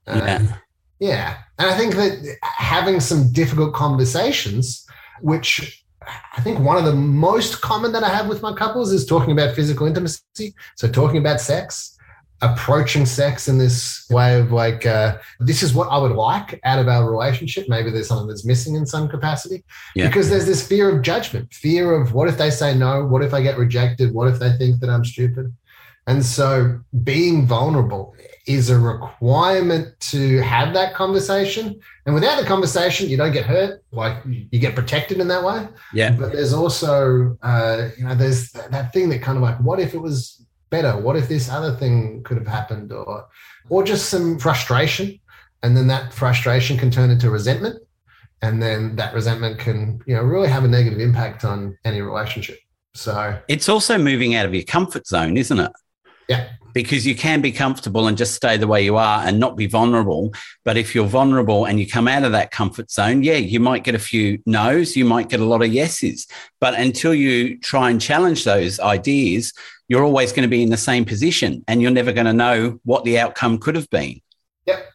Um, 0.07 0.19
yeah. 0.19 0.57
yeah. 0.99 1.37
And 1.59 1.69
i 1.69 1.77
think 1.77 1.95
that 1.95 2.37
having 2.41 2.99
some 2.99 3.31
difficult 3.31 3.73
conversations 3.73 4.85
which 5.21 5.82
I 6.35 6.41
think 6.41 6.59
one 6.59 6.77
of 6.77 6.85
the 6.85 6.93
most 6.93 7.61
common 7.61 7.91
that 7.93 8.03
I 8.03 8.09
have 8.09 8.27
with 8.27 8.41
my 8.41 8.53
couples 8.53 8.91
is 8.91 9.05
talking 9.05 9.31
about 9.31 9.55
physical 9.55 9.87
intimacy. 9.87 10.55
So 10.75 10.87
talking 10.87 11.17
about 11.17 11.39
sex, 11.39 11.97
approaching 12.41 13.05
sex 13.05 13.47
in 13.47 13.57
this 13.57 14.05
way 14.09 14.39
of 14.39 14.51
like, 14.51 14.85
uh, 14.85 15.17
this 15.39 15.63
is 15.63 15.73
what 15.73 15.87
I 15.89 15.97
would 15.97 16.11
like 16.11 16.59
out 16.65 16.79
of 16.79 16.87
our 16.87 17.09
relationship. 17.09 17.69
Maybe 17.69 17.89
there's 17.89 18.07
something 18.07 18.27
that's 18.27 18.45
missing 18.45 18.75
in 18.75 18.85
some 18.85 19.07
capacity 19.07 19.63
yeah. 19.95 20.07
because 20.07 20.29
there's 20.29 20.45
this 20.45 20.67
fear 20.67 20.93
of 20.93 21.01
judgment, 21.01 21.53
fear 21.53 21.93
of 21.93 22.13
what 22.13 22.27
if 22.27 22.37
they 22.37 22.49
say 22.49 22.75
no? 22.75 23.05
What 23.05 23.23
if 23.23 23.33
I 23.33 23.41
get 23.41 23.57
rejected? 23.57 24.13
What 24.13 24.27
if 24.27 24.39
they 24.39 24.51
think 24.57 24.81
that 24.81 24.89
I'm 24.89 25.05
stupid? 25.05 25.53
And 26.07 26.25
so 26.25 26.81
being 27.03 27.47
vulnerable 27.47 28.15
is 28.45 28.69
a 28.69 28.77
requirement 28.77 29.97
to 29.99 30.41
have 30.41 30.73
that 30.73 30.93
conversation. 30.93 31.79
And 32.05 32.13
without 32.13 32.39
the 32.39 32.45
conversation, 32.45 33.09
you 33.09 33.15
don't 33.15 33.31
get 33.31 33.45
hurt. 33.45 33.81
Like 33.91 34.17
you 34.25 34.59
get 34.59 34.75
protected 34.75 35.19
in 35.19 35.27
that 35.29 35.43
way. 35.43 35.67
Yeah. 35.93 36.11
But 36.11 36.33
there's 36.33 36.53
also, 36.53 37.37
uh, 37.41 37.89
you 37.97 38.03
know, 38.03 38.15
there's 38.15 38.51
that 38.51 38.91
thing 38.91 39.09
that 39.09 39.21
kind 39.21 39.37
of 39.37 39.43
like, 39.43 39.57
what 39.61 39.79
if 39.79 39.93
it 39.93 39.99
was 39.99 40.45
better? 40.69 40.97
What 40.97 41.15
if 41.15 41.29
this 41.29 41.49
other 41.49 41.75
thing 41.75 42.23
could 42.23 42.37
have 42.37 42.47
happened? 42.47 42.91
Or, 42.91 43.27
or 43.69 43.83
just 43.83 44.09
some 44.09 44.37
frustration. 44.39 45.19
And 45.61 45.77
then 45.77 45.87
that 45.87 46.13
frustration 46.13 46.77
can 46.77 46.91
turn 46.91 47.09
into 47.09 47.29
resentment. 47.29 47.81
And 48.41 48.61
then 48.61 48.97
that 48.97 49.13
resentment 49.13 49.57
can, 49.57 50.01
you 50.05 50.15
know, 50.15 50.21
really 50.21 50.49
have 50.49 50.65
a 50.65 50.67
negative 50.67 50.99
impact 50.99 51.45
on 51.45 51.77
any 51.85 52.01
relationship. 52.01 52.59
So 52.93 53.39
it's 53.47 53.69
also 53.69 53.97
moving 53.97 54.35
out 54.35 54.45
of 54.45 54.53
your 54.53 54.65
comfort 54.65 55.07
zone, 55.07 55.37
isn't 55.37 55.57
it? 55.57 55.71
Yeah. 56.27 56.49
Because 56.73 57.05
you 57.05 57.15
can 57.15 57.41
be 57.41 57.51
comfortable 57.51 58.07
and 58.07 58.17
just 58.17 58.33
stay 58.33 58.57
the 58.57 58.67
way 58.67 58.83
you 58.83 58.97
are 58.97 59.23
and 59.23 59.39
not 59.39 59.55
be 59.55 59.67
vulnerable. 59.67 60.33
But 60.65 60.75
if 60.75 60.95
you're 60.95 61.05
vulnerable 61.05 61.65
and 61.65 61.79
you 61.79 61.87
come 61.87 62.07
out 62.07 62.23
of 62.23 62.31
that 62.31 62.49
comfort 62.49 62.89
zone, 62.89 63.21
yeah, 63.21 63.35
you 63.35 63.59
might 63.59 63.83
get 63.83 63.93
a 63.93 63.99
few 63.99 64.41
no's, 64.47 64.95
you 64.95 65.05
might 65.05 65.29
get 65.29 65.39
a 65.39 65.45
lot 65.45 65.61
of 65.61 65.71
yeses. 65.71 66.27
But 66.59 66.73
until 66.73 67.13
you 67.13 67.59
try 67.59 67.91
and 67.91 68.01
challenge 68.01 68.43
those 68.43 68.79
ideas, 68.79 69.53
you're 69.87 70.03
always 70.03 70.31
going 70.31 70.43
to 70.43 70.49
be 70.49 70.63
in 70.63 70.69
the 70.69 70.77
same 70.77 71.05
position 71.05 71.63
and 71.67 71.79
you're 71.81 71.91
never 71.91 72.11
going 72.11 72.25
to 72.25 72.33
know 72.33 72.79
what 72.85 73.03
the 73.03 73.19
outcome 73.19 73.59
could 73.59 73.75
have 73.75 73.89
been. 73.91 74.19
Yep. 74.65 74.89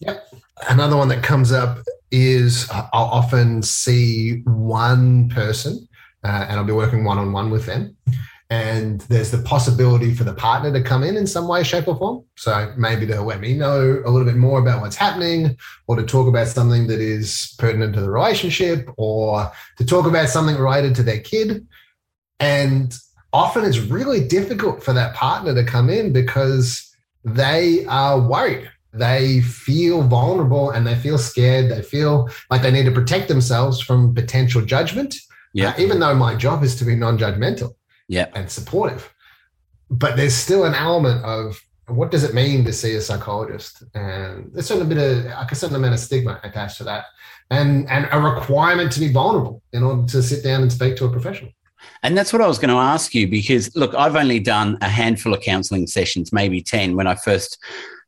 Yep. 0.00 0.28
Another 0.68 0.96
one 0.96 1.08
that 1.08 1.24
comes 1.24 1.50
up 1.50 1.78
is 2.12 2.68
I'll 2.70 3.06
often 3.06 3.60
see 3.60 4.42
one 4.44 5.28
person 5.30 5.88
uh, 6.22 6.46
and 6.48 6.58
I'll 6.58 6.64
be 6.64 6.72
working 6.72 7.04
one 7.04 7.18
on 7.18 7.32
one 7.32 7.50
with 7.50 7.66
them 7.66 7.96
and 8.54 9.00
there's 9.02 9.32
the 9.32 9.38
possibility 9.38 10.14
for 10.14 10.22
the 10.22 10.32
partner 10.32 10.72
to 10.72 10.80
come 10.80 11.02
in 11.02 11.16
in 11.16 11.26
some 11.26 11.48
way, 11.48 11.64
shape, 11.64 11.88
or 11.88 11.96
form. 11.96 12.24
So 12.36 12.72
maybe 12.76 13.04
to 13.08 13.20
let 13.20 13.40
me 13.40 13.52
know 13.54 14.00
a 14.06 14.08
little 14.08 14.24
bit 14.24 14.36
more 14.36 14.60
about 14.60 14.80
what's 14.80 14.94
happening, 14.94 15.56
or 15.88 15.96
to 15.96 16.04
talk 16.04 16.28
about 16.28 16.46
something 16.46 16.86
that 16.86 17.00
is 17.00 17.56
pertinent 17.58 17.94
to 17.94 18.00
the 18.00 18.10
relationship, 18.10 18.88
or 18.96 19.50
to 19.78 19.84
talk 19.84 20.06
about 20.06 20.28
something 20.28 20.56
related 20.56 20.94
to 20.96 21.02
their 21.02 21.18
kid. 21.18 21.66
And 22.38 22.96
often 23.32 23.64
it's 23.64 23.78
really 23.78 24.24
difficult 24.24 24.84
for 24.84 24.92
that 24.92 25.16
partner 25.16 25.52
to 25.52 25.64
come 25.64 25.90
in 25.90 26.12
because 26.12 26.94
they 27.24 27.84
are 27.86 28.20
worried. 28.20 28.70
They 28.92 29.40
feel 29.40 30.02
vulnerable 30.02 30.70
and 30.70 30.86
they 30.86 30.94
feel 30.94 31.18
scared. 31.18 31.72
They 31.72 31.82
feel 31.82 32.30
like 32.50 32.62
they 32.62 32.70
need 32.70 32.84
to 32.84 32.92
protect 32.92 33.26
themselves 33.26 33.80
from 33.80 34.14
potential 34.14 34.62
judgment. 34.62 35.16
Yeah. 35.54 35.70
Uh, 35.70 35.74
even 35.78 35.98
though 35.98 36.14
my 36.14 36.36
job 36.36 36.62
is 36.62 36.76
to 36.76 36.84
be 36.84 36.94
non 36.94 37.18
judgmental 37.18 37.74
yeah, 38.08 38.26
and 38.34 38.50
supportive. 38.50 39.12
But 39.90 40.16
there's 40.16 40.34
still 40.34 40.64
an 40.64 40.74
element 40.74 41.24
of 41.24 41.60
what 41.88 42.10
does 42.10 42.24
it 42.24 42.34
mean 42.34 42.64
to 42.64 42.72
see 42.72 42.94
a 42.94 43.00
psychologist? 43.00 43.82
And 43.94 44.50
there's 44.52 44.70
a 44.70 44.84
bit 44.84 44.98
of 44.98 45.24
like 45.26 45.52
a 45.52 45.54
certain 45.54 45.76
amount 45.76 45.94
of 45.94 46.00
stigma 46.00 46.40
attached 46.42 46.78
to 46.78 46.84
that, 46.84 47.04
and 47.50 47.88
and 47.88 48.08
a 48.10 48.18
requirement 48.18 48.92
to 48.92 49.00
be 49.00 49.12
vulnerable 49.12 49.62
in 49.72 49.82
order 49.82 50.06
to 50.06 50.22
sit 50.22 50.42
down 50.42 50.62
and 50.62 50.72
speak 50.72 50.96
to 50.96 51.04
a 51.04 51.10
professional. 51.10 51.50
And 52.02 52.16
that's 52.16 52.32
what 52.32 52.40
I 52.40 52.46
was 52.46 52.58
going 52.58 52.70
to 52.70 52.76
ask 52.76 53.14
you 53.14 53.28
because 53.28 53.74
look, 53.76 53.94
I've 53.94 54.16
only 54.16 54.40
done 54.40 54.78
a 54.80 54.88
handful 54.88 55.34
of 55.34 55.42
counselling 55.42 55.86
sessions, 55.86 56.32
maybe 56.32 56.62
ten, 56.62 56.96
when 56.96 57.06
I 57.06 57.14
first 57.14 57.58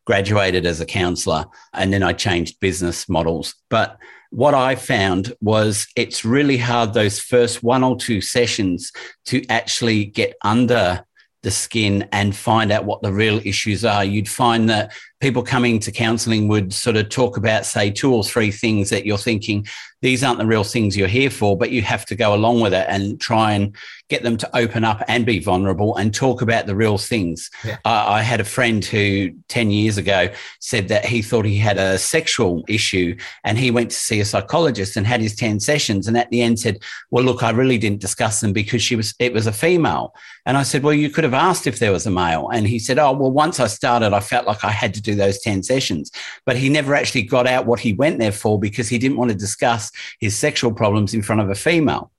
graduated 0.07 0.65
as 0.65 0.81
a 0.81 0.87
counsellor, 0.87 1.45
and 1.75 1.93
then 1.93 2.03
I 2.03 2.13
changed 2.13 2.61
business 2.61 3.09
models, 3.09 3.55
but 3.69 3.99
what 4.31 4.55
I 4.55 4.75
found 4.75 5.35
was 5.41 5.87
it's 5.97 6.25
really 6.25 6.57
hard 6.57 6.93
those 6.93 7.21
first 7.21 7.63
one 7.63 7.83
or 7.83 7.97
two 7.97 8.21
sessions 8.21 8.93
to 9.27 9.45
actually 9.49 10.05
get 10.05 10.35
under 10.43 11.05
the 11.47 11.51
skin 11.53 12.09
and 12.11 12.35
find 12.35 12.73
out 12.73 12.85
what 12.85 13.03
the 13.03 13.13
real 13.13 13.41
issues 13.45 13.85
are. 13.85 14.05
You'd 14.05 14.29
find 14.29 14.69
that 14.69 14.93
people 15.21 15.45
coming 15.45 15.79
to 15.79 15.93
counseling 15.93 16.49
would 16.49 16.73
sort 16.73 16.97
of 16.97 17.09
talk 17.09 17.37
about, 17.37 17.65
say, 17.65 17.89
two 17.89 18.13
or 18.13 18.25
three 18.25 18.51
things 18.51 18.91
that 18.91 19.07
you're 19.07 19.17
thinking, 19.17 19.65
these 20.03 20.25
aren't 20.25 20.41
the 20.41 20.47
real 20.47 20.65
things 20.65 20.97
you're 20.97 21.07
here 21.07 21.31
for, 21.31 21.57
but 21.57 21.71
you 21.71 21.83
have 21.83 22.05
to 22.07 22.17
go 22.17 22.35
along 22.35 22.63
with 22.63 22.75
it 22.75 22.87
and 22.89 23.21
try 23.21 23.53
and 23.53 23.77
get 24.09 24.23
them 24.23 24.37
to 24.37 24.57
open 24.57 24.85
up 24.85 25.03
and 25.09 25.27
be 25.27 25.41
vulnerable 25.41 25.97
and 25.97 26.15
talk 26.15 26.43
about 26.43 26.67
the 26.67 26.77
real 26.77 26.99
things. 26.99 27.51
Yeah. 27.65 27.79
I 27.85 28.23
had 28.23 28.41
a 28.41 28.45
friend 28.45 28.85
who 28.85 29.31
10 29.49 29.71
years 29.71 29.99
ago 29.99 30.29
said 30.61 30.89
that 30.89 31.05
he 31.05 31.23
thought 31.23 31.45
he 31.45 31.59
had 31.59 31.79
a 31.79 31.99
sexual 31.99 32.65
issue 32.69 33.17
and 33.45 33.59
he 33.59 33.71
went 33.71 33.91
to 33.91 33.97
see 33.97 34.21
a 34.21 34.25
psychologist 34.25 34.97
and 34.97 35.07
had 35.07 35.21
his 35.21 35.35
10 35.35 35.61
sessions. 35.61 36.07
And 36.07 36.17
at 36.17 36.31
the 36.31 36.43
end 36.43 36.61
said, 36.61 36.79
well, 37.11 37.25
look, 37.25 37.43
I 37.43 37.51
really 37.51 37.79
didn't 37.79 38.01
discuss 38.01 38.41
them 38.41 38.53
because 38.53 38.83
she 38.83 38.95
was, 38.95 39.15
it 39.19 39.33
was 39.33 39.47
a 39.47 39.53
female. 39.53 40.15
And 40.45 40.57
I 40.57 40.63
said, 40.63 40.85
well, 40.85 40.95
you 40.95 41.11
could 41.11 41.25
have 41.25 41.35
asked 41.35 41.67
if 41.67 41.81
there 41.81 41.93
was 41.93 42.07
a 42.07 42.11
male. 42.11 42.49
And 42.51 42.67
he 42.67 42.79
said, 42.79 42.99
oh, 42.99 43.13
well, 43.13 43.33
once 43.33 43.59
I 43.59 43.67
started, 43.67 44.13
I 44.13 44.21
felt 44.21 44.47
like 44.47 44.65
I 44.65 44.71
had 44.71 44.95
to 44.95 45.03
do 45.03 45.17
those 45.17 45.41
10 45.41 45.65
sessions. 45.65 46.13
But 46.45 46.57
he 46.57 46.69
never 46.69 46.95
actually 46.95 47.23
got 47.23 47.49
out 47.49 47.67
what 47.67 47.81
he 47.81 47.93
went 47.93 48.21
there 48.21 48.33
for 48.33 48.59
because 48.59 48.89
he 48.89 48.99
didn't 48.99 49.17
want 49.17 49.33
to 49.33 49.37
discuss 49.37 49.91
his 50.21 50.37
sexual 50.37 50.73
problems 50.73 51.15
in 51.15 51.23
front 51.23 51.41
of 51.41 51.51
a 51.51 51.57
female. 51.57 52.13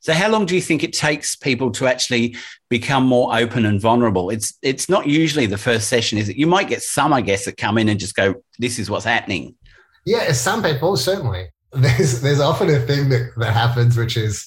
So 0.00 0.12
how 0.12 0.28
long 0.28 0.46
do 0.46 0.54
you 0.54 0.60
think 0.60 0.84
it 0.84 0.92
takes 0.92 1.36
people 1.36 1.70
to 1.72 1.86
actually 1.86 2.36
become 2.68 3.06
more 3.06 3.36
open 3.36 3.64
and 3.64 3.80
vulnerable? 3.80 4.30
It's 4.30 4.54
it's 4.62 4.88
not 4.88 5.06
usually 5.06 5.46
the 5.46 5.58
first 5.58 5.88
session, 5.88 6.18
is 6.18 6.28
it? 6.28 6.36
You 6.36 6.46
might 6.46 6.68
get 6.68 6.82
some, 6.82 7.12
I 7.12 7.20
guess, 7.20 7.44
that 7.44 7.56
come 7.56 7.78
in 7.78 7.88
and 7.88 7.98
just 7.98 8.14
go, 8.14 8.34
"This 8.58 8.78
is 8.78 8.90
what's 8.90 9.04
happening." 9.04 9.54
Yeah, 10.04 10.32
some 10.32 10.62
people 10.62 10.96
certainly. 10.96 11.48
There's 11.72 12.20
there's 12.20 12.40
often 12.40 12.70
a 12.70 12.78
thing 12.80 13.08
that, 13.08 13.32
that 13.36 13.52
happens, 13.52 13.96
which 13.96 14.16
is 14.16 14.46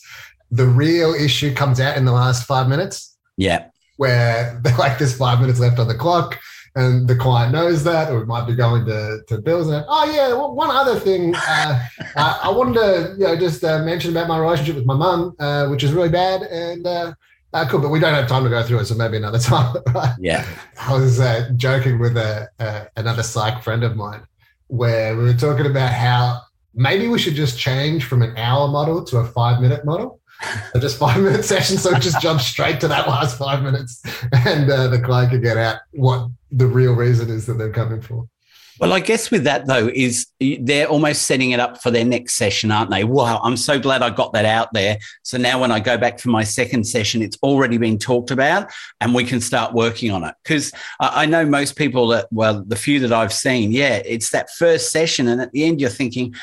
the 0.50 0.66
real 0.66 1.14
issue 1.14 1.54
comes 1.54 1.80
out 1.80 1.98
in 1.98 2.06
the 2.06 2.14
last 2.14 2.46
five 2.46 2.70
minutes. 2.70 3.18
Yeah. 3.36 3.66
Where 3.98 4.60
they're 4.64 4.78
like 4.78 4.98
there's 4.98 5.18
five 5.18 5.42
minutes 5.42 5.60
left 5.60 5.80
on 5.80 5.88
the 5.88 5.96
clock 5.96 6.40
and 6.76 7.08
the 7.08 7.16
client 7.16 7.54
knows 7.54 7.84
that, 7.84 8.12
or 8.12 8.22
it 8.22 8.28
might 8.28 8.46
be 8.46 8.56
going 8.56 8.86
to, 8.86 9.22
to 9.28 9.38
bills. 9.40 9.70
And 9.70 9.86
oh 9.88 10.12
yeah, 10.12 10.30
well, 10.30 10.54
one 10.54 10.70
other 10.70 11.00
thing, 11.00 11.36
uh, 11.36 11.86
uh, 12.16 12.40
I 12.44 12.50
wanted 12.50 12.76
to 12.76 13.16
you 13.18 13.26
know 13.26 13.36
just 13.38 13.64
uh, 13.64 13.80
mention 13.84 14.12
about 14.12 14.28
my 14.28 14.38
relationship 14.38 14.76
with 14.76 14.86
my 14.86 14.96
mum, 14.96 15.36
uh, 15.40 15.68
which 15.68 15.84
is 15.84 15.92
really 15.94 16.10
bad, 16.10 16.44
and 16.44 16.86
uh, 16.86 17.14
uh, 17.54 17.68
cool, 17.70 17.80
but 17.80 17.90
we 17.90 18.00
don't 18.00 18.14
have 18.14 18.28
time 18.28 18.44
to 18.44 18.50
go 18.50 18.64
through 18.64 18.80
it, 18.80 18.86
so 18.86 18.96
maybe 18.96 19.18
another 19.18 19.40
time. 19.54 19.76
yeah, 20.20 20.46
I 20.80 20.94
was 20.94 21.22
joking 21.56 22.00
with 22.00 22.18
a, 22.18 22.90
another 22.96 23.24
psych 23.24 23.64
friend 23.64 23.84
of 23.84 23.96
mine 23.96 24.22
where 24.68 25.16
we 25.16 25.24
were 25.24 25.34
talking 25.34 25.66
about 25.66 25.94
how 25.94 26.42
maybe 26.74 27.08
we 27.08 27.18
should 27.18 27.36
just 27.36 27.58
change 27.58 28.04
from 28.04 28.22
an 28.22 28.36
hour 28.38 28.68
model 28.68 29.04
to 29.06 29.18
a 29.18 29.26
five 29.26 29.62
minute 29.62 29.86
model 29.86 30.20
so 30.74 30.80
just 30.80 30.98
five 30.98 31.22
minute 31.22 31.44
session. 31.44 31.78
So 31.78 31.94
just 31.96 32.22
jump 32.22 32.42
straight 32.42 32.80
to 32.82 32.88
that 32.88 33.08
last 33.08 33.38
five 33.38 33.64
minutes, 33.64 34.02
and 34.32 34.70
uh, 34.70 34.88
the 34.88 35.00
client 35.00 35.32
could 35.32 35.44
get 35.44 35.58
out 35.58 35.78
what 35.92 36.30
the 36.52 36.68
real 36.68 36.94
reason 36.94 37.30
is 37.30 37.46
that 37.46 37.54
they're 37.54 37.72
coming 37.72 38.02
for. 38.02 38.28
Well, 38.80 38.94
I 38.94 39.00
guess 39.00 39.32
with 39.32 39.44
that 39.46 39.66
though 39.66 39.90
is 39.92 40.28
they're 40.40 40.88
almost 40.88 41.24
setting 41.24 41.50
it 41.50 41.60
up 41.60 41.82
for 41.82 41.90
their 41.90 42.06
next 42.06 42.36
session, 42.36 42.70
aren't 42.70 42.92
they? 42.92 43.04
Wow, 43.04 43.40
I'm 43.44 43.58
so 43.58 43.80
glad 43.80 44.04
I 44.04 44.12
got 44.12 44.34
that 44.34 44.46
out 44.46 44.72
there. 44.72 45.00
So 45.24 45.40
now 45.40 45.60
when 45.60 45.72
I 45.72 45.80
go 45.80 45.98
back 45.98 46.20
for 46.20 46.30
my 46.30 46.44
second 46.44 46.84
session, 46.86 47.24
it's 47.24 47.38
already 47.42 47.80
been 47.80 47.98
talked 47.98 48.30
about 48.30 48.72
and 49.02 49.16
we 49.16 49.24
can 49.24 49.42
start 49.42 49.74
working 49.74 50.12
on 50.12 50.24
it. 50.24 50.36
Because 50.44 50.72
I 51.00 51.26
know 51.26 51.44
most 51.44 51.76
people 51.76 52.08
that, 52.10 52.28
well, 52.32 52.64
the 52.68 52.76
few 52.76 53.00
that 53.00 53.12
I've 53.12 53.34
seen, 53.34 53.72
yeah, 53.72 54.02
it's 54.06 54.30
that 54.30 54.52
first 54.52 54.92
session. 54.92 55.28
And 55.28 55.42
at 55.42 55.52
the 55.54 55.64
end, 55.64 55.82
you're 55.82 55.90
thinking, 55.90 56.36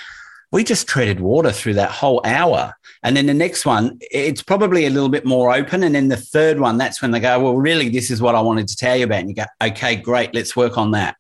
we 0.51 0.65
just 0.65 0.89
treaded 0.89 1.21
water 1.21 1.53
through 1.53 1.75
that 1.75 1.91
whole 1.93 2.21
hour. 2.25 2.75
And 3.05 3.15
then 3.15 3.27
the 3.27 3.35
next 3.35 3.67
one, 3.67 3.99
it's 4.01 4.43
probably 4.43 4.87
a 4.87 4.91
little 4.91 5.11
bit 5.11 5.27
more 5.27 5.55
open. 5.55 5.83
And 5.83 5.95
then 5.95 6.09
the 6.09 6.17
third 6.17 6.59
one, 6.59 6.79
that's 6.79 7.03
when 7.03 7.11
they 7.11 7.21
go, 7.21 7.39
well, 7.39 7.57
really, 7.57 7.91
this 7.91 8.11
is 8.11 8.23
what 8.23 8.35
I 8.35 8.41
wanted 8.41 8.67
to 8.69 8.77
tell 8.77 8.97
you 8.97 9.05
about. 9.05 9.21
And 9.21 9.29
you 9.29 9.35
go, 9.35 9.45
okay, 9.63 9.95
great, 9.95 10.35
let's 10.35 10.57
work 10.57 10.79
on 10.79 10.91
that. 10.93 11.17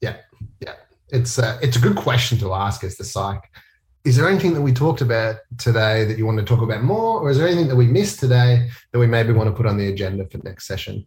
Yeah, 0.00 0.16
yeah. 0.60 0.74
It's 1.10 1.38
a, 1.38 1.58
it's 1.62 1.76
a 1.76 1.80
good 1.80 1.96
question 1.96 2.38
to 2.38 2.54
ask 2.54 2.82
as 2.82 2.96
the 2.96 3.04
psych. 3.04 3.42
Is 4.04 4.16
there 4.16 4.26
anything 4.26 4.54
that 4.54 4.62
we 4.62 4.72
talked 4.72 5.02
about 5.02 5.36
today 5.58 6.06
that 6.06 6.16
you 6.16 6.24
want 6.24 6.38
to 6.38 6.44
talk 6.44 6.62
about 6.62 6.82
more? 6.82 7.20
Or 7.20 7.28
is 7.28 7.36
there 7.36 7.46
anything 7.46 7.68
that 7.68 7.76
we 7.76 7.86
missed 7.86 8.20
today 8.20 8.70
that 8.92 8.98
we 8.98 9.06
maybe 9.06 9.34
want 9.34 9.50
to 9.50 9.54
put 9.54 9.66
on 9.66 9.76
the 9.76 9.88
agenda 9.88 10.26
for 10.30 10.38
next 10.38 10.66
session? 10.66 11.06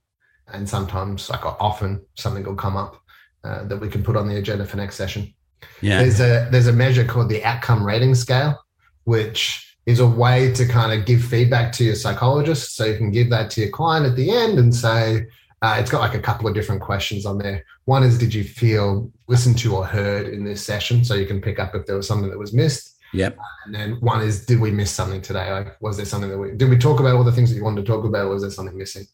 And 0.54 0.70
sometimes, 0.70 1.32
like 1.32 1.44
often, 1.46 2.06
something 2.16 2.44
will 2.44 2.56
come 2.56 2.78
up 2.78 3.02
uh, 3.44 3.64
that 3.64 3.78
we 3.78 3.90
can 3.90 4.04
put 4.04 4.16
on 4.16 4.28
the 4.28 4.36
agenda 4.36 4.66
for 4.66 4.78
next 4.78 4.98
session. 4.98 5.34
Yeah. 5.82 6.04
There's 6.04 6.20
a 6.20 6.48
there's 6.52 6.68
a 6.68 6.74
measure 6.74 7.06
called 7.06 7.30
the 7.30 7.44
outcome 7.44 7.84
rating 7.84 8.14
scale, 8.14 8.60
which 9.06 9.71
is 9.92 10.00
a 10.00 10.08
way 10.08 10.52
to 10.54 10.66
kind 10.66 10.92
of 10.98 11.06
give 11.06 11.24
feedback 11.24 11.72
to 11.74 11.84
your 11.84 11.96
psychologist. 11.96 12.76
So 12.76 12.86
you 12.86 12.98
can 12.98 13.12
give 13.12 13.30
that 13.30 13.52
to 13.52 13.62
your 13.62 13.70
client 13.70 14.06
at 14.06 14.16
the 14.16 14.32
end 14.32 14.58
and 14.58 14.74
say, 14.74 15.28
uh, 15.62 15.78
it's 15.80 15.92
got 15.92 16.02
like 16.02 16.16
a 16.16 16.20
couple 16.20 16.48
of 16.48 16.56
different 16.56 16.82
questions 16.82 17.26
on 17.26 17.38
there. 17.38 17.64
One 17.86 18.04
is, 18.04 18.18
did 18.18 18.34
you 18.34 18.44
feel 18.44 19.12
listened 19.28 19.60
to 19.60 19.76
or 19.76 19.86
heard 19.86 20.28
in 20.28 20.44
this 20.44 20.66
session? 20.66 21.04
So 21.04 21.14
you 21.14 21.28
can 21.28 21.42
pick 21.42 21.60
up 21.60 21.76
if 21.76 21.86
there 21.86 21.98
was 21.98 22.08
something 22.08 22.30
that 22.32 22.40
was 22.40 22.54
missed. 22.54 22.98
Yep. 23.14 23.38
Uh, 23.38 23.44
and 23.66 23.76
then 23.76 23.92
one 24.00 24.22
is, 24.22 24.46
did 24.46 24.60
we 24.60 24.72
miss 24.72 24.90
something 24.90 25.22
today? 25.22 25.52
Like, 25.52 25.80
was 25.82 25.98
there 25.98 26.06
something 26.06 26.30
that 26.30 26.38
we 26.38 26.52
did 26.52 26.70
we 26.70 26.78
talk 26.78 27.00
about 27.00 27.16
all 27.16 27.24
the 27.24 27.32
things 27.32 27.50
that 27.50 27.58
you 27.58 27.64
wanted 27.64 27.86
to 27.86 27.92
talk 27.92 28.06
about? 28.06 28.26
Or 28.26 28.30
was 28.30 28.42
there 28.42 28.52
something 28.52 28.78
missing? 28.78 29.06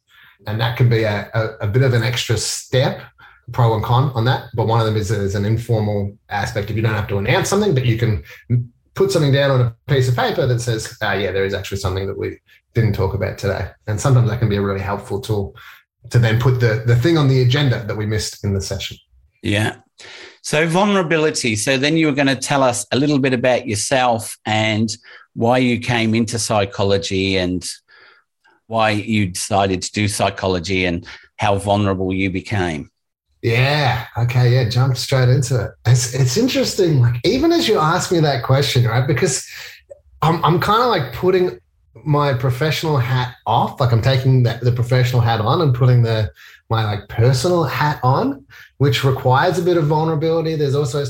And 0.46 0.62
that 0.62 0.78
can 0.78 0.88
be 0.88 1.04
a, 1.04 1.30
a, 1.34 1.66
a 1.66 1.68
bit 1.68 1.82
of 1.82 1.94
an 1.94 2.04
extra 2.04 2.38
step, 2.38 3.02
pro 3.52 3.74
and 3.74 3.84
con 3.84 4.12
on 4.12 4.24
that. 4.26 4.50
But 4.54 4.68
one 4.68 4.80
of 4.80 4.86
them 4.86 4.96
is, 4.96 5.10
is 5.10 5.36
an 5.36 5.46
informal 5.46 6.16
aspect. 6.30 6.70
If 6.70 6.76
you 6.76 6.84
don't 6.84 6.94
have 6.94 7.08
to 7.08 7.18
announce 7.18 7.50
something, 7.50 7.74
but 7.74 7.86
you 7.86 7.98
can 7.98 8.24
put 8.98 9.12
something 9.12 9.32
down 9.32 9.52
on 9.52 9.62
a 9.62 9.76
piece 9.88 10.10
of 10.10 10.16
paper 10.16 10.48
that 10.48 10.60
says, 10.60 10.98
ah, 11.02 11.14
yeah, 11.14 11.32
there 11.32 11.46
is 11.46 11.54
actually 11.54 11.78
something 11.78 12.08
that 12.08 12.18
we 12.18 12.40
didn't 12.74 12.94
talk 12.94 13.14
about 13.14 13.38
today. 13.38 13.70
And 13.86 14.02
sometimes 14.02 14.28
that 14.30 14.40
can 14.40 14.50
be 14.50 14.58
a 14.58 14.62
really 14.62 14.82
helpful 14.82 15.22
tool 15.22 15.56
to 16.10 16.20
then 16.20 16.40
put 16.40 16.60
the, 16.60 16.84
the 16.86 16.96
thing 16.96 17.18
on 17.18 17.28
the 17.28 17.42
agenda 17.42 17.84
that 17.84 17.96
we 17.96 18.06
missed 18.06 18.44
in 18.44 18.54
the 18.54 18.62
session. 18.62 18.98
Yeah. 19.44 19.78
So, 20.42 20.68
vulnerability. 20.68 21.56
So, 21.56 21.78
then 21.78 21.96
you 21.96 22.08
were 22.08 22.14
going 22.14 22.28
to 22.28 22.36
tell 22.36 22.64
us 22.64 22.86
a 22.92 22.98
little 22.98 23.20
bit 23.20 23.34
about 23.34 23.68
yourself 23.68 24.38
and 24.46 24.90
why 25.34 25.60
you 25.60 25.80
came 25.80 26.16
into 26.16 26.40
psychology 26.40 27.38
and 27.38 27.68
why 28.66 28.92
you 28.92 29.28
decided 29.28 29.82
to 29.84 29.92
do 29.92 30.08
psychology 30.08 30.86
and 30.86 31.08
how 31.38 31.58
vulnerable 31.58 32.14
you 32.14 32.32
became. 32.32 32.90
Yeah. 33.52 34.06
Okay. 34.18 34.54
Yeah. 34.54 34.70
Jump 34.70 34.98
straight 34.98 35.30
into 35.30 35.66
it. 35.66 35.72
It's 35.86 36.14
it's 36.14 36.38
interesting. 36.38 37.02
Like 37.02 37.16
even 37.24 37.52
as 37.52 37.68
you 37.68 37.80
ask 37.80 38.12
me 38.12 38.20
that 38.20 38.44
question, 38.44 38.86
right? 38.86 39.08
Because 39.08 39.48
I'm 40.22 40.44
I'm 40.44 40.60
kind 40.60 40.82
of 40.82 40.90
like 40.90 41.14
putting 41.14 41.60
my 42.06 42.34
professional 42.34 42.98
hat 42.98 43.36
off. 43.46 43.80
Like 43.80 43.92
I'm 43.92 44.02
taking 44.02 44.44
the, 44.44 44.60
the 44.62 44.72
professional 44.72 45.22
hat 45.22 45.42
on 45.42 45.62
and 45.62 45.74
putting 45.74 46.04
the 46.04 46.32
my 46.70 46.84
like 46.84 47.08
personal 47.08 47.64
hat 47.64 48.00
on, 48.04 48.46
which 48.78 49.04
requires 49.04 49.58
a 49.58 49.62
bit 49.62 49.78
of 49.78 49.86
vulnerability. 49.86 50.56
There's 50.56 50.76
also 50.76 51.06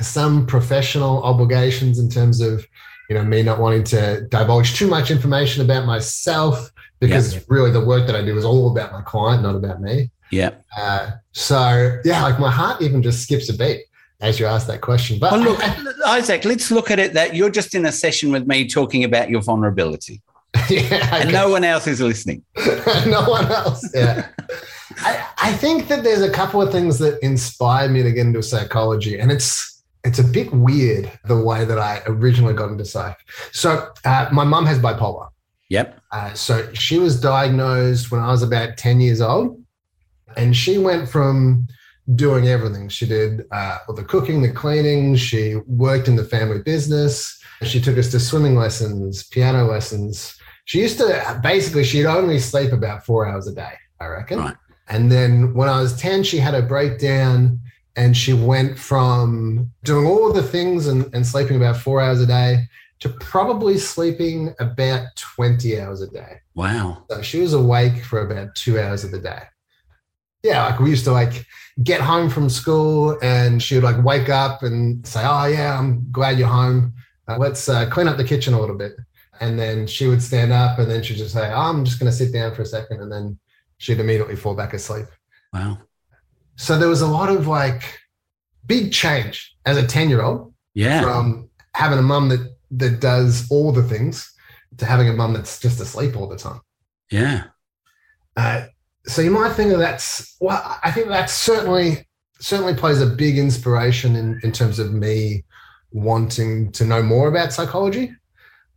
some 0.00 0.46
professional 0.46 1.22
obligations 1.22 1.98
in 1.98 2.10
terms 2.10 2.40
of 2.40 2.66
you 3.08 3.16
know 3.16 3.24
me 3.24 3.42
not 3.42 3.60
wanting 3.60 3.84
to 3.84 4.26
divulge 4.28 4.74
too 4.76 4.88
much 4.88 5.10
information 5.10 5.64
about 5.64 5.86
myself 5.86 6.70
because 7.00 7.34
yeah. 7.34 7.40
really 7.48 7.70
the 7.70 7.84
work 7.84 8.06
that 8.06 8.16
I 8.16 8.24
do 8.24 8.36
is 8.36 8.44
all 8.44 8.70
about 8.70 8.92
my 8.92 9.02
client, 9.02 9.42
not 9.42 9.54
about 9.54 9.80
me. 9.80 10.10
Yeah. 10.30 10.50
Uh, 10.76 11.12
so 11.32 12.00
yeah, 12.04 12.22
like 12.22 12.38
my 12.38 12.50
heart 12.50 12.82
even 12.82 13.02
just 13.02 13.22
skips 13.22 13.48
a 13.48 13.56
beat 13.56 13.82
as 14.20 14.40
you 14.40 14.46
ask 14.46 14.66
that 14.66 14.80
question. 14.80 15.18
But 15.18 15.32
well, 15.32 15.40
look, 15.40 15.60
Isaac, 16.06 16.44
let's 16.44 16.70
look 16.70 16.90
at 16.90 16.98
it 16.98 17.12
that 17.14 17.34
you're 17.34 17.50
just 17.50 17.74
in 17.74 17.86
a 17.86 17.92
session 17.92 18.32
with 18.32 18.46
me 18.46 18.68
talking 18.68 19.04
about 19.04 19.30
your 19.30 19.42
vulnerability. 19.42 20.22
yeah, 20.70 21.16
and 21.16 21.32
no 21.32 21.50
one 21.50 21.64
else 21.64 21.86
is 21.86 22.00
listening. 22.00 22.42
no 23.06 23.24
one 23.28 23.44
else. 23.46 23.88
Yeah. 23.94 24.28
I, 24.98 25.28
I 25.38 25.52
think 25.52 25.88
that 25.88 26.02
there's 26.02 26.22
a 26.22 26.30
couple 26.30 26.62
of 26.62 26.72
things 26.72 26.98
that 26.98 27.22
inspired 27.22 27.90
me 27.90 28.02
to 28.02 28.10
get 28.10 28.26
into 28.26 28.42
psychology, 28.42 29.18
and 29.18 29.30
it's 29.30 29.82
it's 30.04 30.18
a 30.18 30.24
bit 30.24 30.52
weird 30.52 31.10
the 31.24 31.36
way 31.36 31.64
that 31.64 31.78
I 31.78 32.00
originally 32.06 32.54
got 32.54 32.70
into 32.70 32.84
psych. 32.84 33.18
So 33.52 33.90
uh, 34.04 34.28
my 34.32 34.44
mum 34.44 34.64
has 34.66 34.78
bipolar. 34.78 35.28
Yep. 35.68 36.00
Uh, 36.12 36.32
so 36.34 36.72
she 36.74 36.98
was 36.98 37.20
diagnosed 37.20 38.10
when 38.10 38.20
I 38.20 38.28
was 38.28 38.42
about 38.42 38.76
ten 38.78 39.00
years 39.00 39.20
old. 39.20 39.60
And 40.36 40.56
she 40.56 40.78
went 40.78 41.08
from 41.08 41.66
doing 42.14 42.48
everything. 42.48 42.88
She 42.88 43.06
did 43.06 43.46
uh, 43.50 43.78
all 43.88 43.94
the 43.94 44.04
cooking, 44.04 44.42
the 44.42 44.52
cleaning. 44.52 45.16
She 45.16 45.56
worked 45.66 46.08
in 46.08 46.16
the 46.16 46.24
family 46.24 46.62
business. 46.62 47.42
She 47.62 47.80
took 47.80 47.98
us 47.98 48.10
to 48.10 48.20
swimming 48.20 48.54
lessons, 48.54 49.24
piano 49.24 49.64
lessons. 49.64 50.38
She 50.66 50.80
used 50.80 50.98
to 50.98 51.40
basically, 51.42 51.84
she'd 51.84 52.06
only 52.06 52.38
sleep 52.38 52.72
about 52.72 53.04
four 53.04 53.26
hours 53.26 53.46
a 53.46 53.54
day, 53.54 53.72
I 54.00 54.06
reckon. 54.06 54.38
Right. 54.38 54.56
And 54.88 55.10
then 55.10 55.54
when 55.54 55.68
I 55.68 55.80
was 55.80 55.96
10, 55.96 56.22
she 56.22 56.38
had 56.38 56.54
a 56.54 56.62
breakdown 56.62 57.60
and 57.96 58.16
she 58.16 58.34
went 58.34 58.78
from 58.78 59.72
doing 59.84 60.06
all 60.06 60.32
the 60.32 60.42
things 60.42 60.86
and, 60.86 61.12
and 61.14 61.26
sleeping 61.26 61.56
about 61.56 61.76
four 61.76 62.00
hours 62.00 62.20
a 62.20 62.26
day 62.26 62.68
to 63.00 63.08
probably 63.08 63.78
sleeping 63.78 64.54
about 64.58 65.06
20 65.16 65.80
hours 65.80 66.02
a 66.02 66.08
day. 66.08 66.40
Wow. 66.54 67.04
So 67.10 67.22
she 67.22 67.40
was 67.40 67.52
awake 67.52 68.04
for 68.04 68.20
about 68.20 68.54
two 68.54 68.78
hours 68.80 69.04
of 69.04 69.10
the 69.10 69.18
day. 69.18 69.42
Yeah, 70.46 70.64
like 70.66 70.80
we 70.80 70.90
used 70.90 71.04
to 71.04 71.12
like 71.12 71.44
get 71.82 72.00
home 72.00 72.30
from 72.30 72.48
school 72.48 73.18
and 73.22 73.62
she 73.62 73.74
would 73.74 73.84
like 73.84 74.02
wake 74.04 74.28
up 74.28 74.62
and 74.62 75.06
say, 75.06 75.22
Oh, 75.24 75.46
yeah, 75.46 75.78
I'm 75.78 76.06
glad 76.12 76.38
you're 76.38 76.48
home. 76.48 76.94
Uh, 77.28 77.36
let's 77.38 77.68
uh, 77.68 77.88
clean 77.90 78.08
up 78.08 78.16
the 78.16 78.24
kitchen 78.24 78.54
a 78.54 78.60
little 78.60 78.76
bit. 78.76 78.96
And 79.40 79.58
then 79.58 79.86
she 79.86 80.06
would 80.06 80.22
stand 80.22 80.52
up 80.52 80.78
and 80.78 80.90
then 80.90 81.02
she'd 81.02 81.16
just 81.16 81.34
say, 81.34 81.52
oh, 81.52 81.60
I'm 81.60 81.84
just 81.84 81.98
going 81.98 82.10
to 82.10 82.16
sit 82.16 82.32
down 82.32 82.54
for 82.54 82.62
a 82.62 82.66
second. 82.66 83.02
And 83.02 83.12
then 83.12 83.38
she'd 83.78 84.00
immediately 84.00 84.36
fall 84.36 84.54
back 84.54 84.72
asleep. 84.72 85.06
Wow. 85.52 85.78
So 86.56 86.78
there 86.78 86.88
was 86.88 87.02
a 87.02 87.06
lot 87.06 87.28
of 87.28 87.46
like 87.46 87.98
big 88.66 88.92
change 88.92 89.54
as 89.66 89.76
a 89.76 89.86
10 89.86 90.08
year 90.08 90.22
old. 90.22 90.54
Yeah. 90.74 91.02
From 91.02 91.50
having 91.74 91.98
a 91.98 92.02
mum 92.02 92.28
that, 92.30 92.56
that 92.72 93.00
does 93.00 93.46
all 93.50 93.72
the 93.72 93.82
things 93.82 94.32
to 94.78 94.86
having 94.86 95.08
a 95.08 95.12
mum 95.12 95.32
that's 95.32 95.60
just 95.60 95.80
asleep 95.80 96.16
all 96.16 96.28
the 96.28 96.36
time. 96.36 96.60
Yeah. 97.10 97.44
Uh, 98.36 98.66
so 99.06 99.22
you 99.22 99.30
might 99.30 99.52
think 99.52 99.70
that 99.70 99.78
that's, 99.78 100.36
well, 100.40 100.78
I 100.82 100.90
think 100.90 101.08
that's 101.08 101.32
certainly, 101.32 102.06
certainly 102.40 102.74
plays 102.74 103.00
a 103.00 103.06
big 103.06 103.38
inspiration 103.38 104.16
in, 104.16 104.40
in 104.42 104.52
terms 104.52 104.78
of 104.78 104.92
me 104.92 105.44
wanting 105.92 106.72
to 106.72 106.84
know 106.84 107.02
more 107.02 107.28
about 107.28 107.52
psychology. 107.52 108.12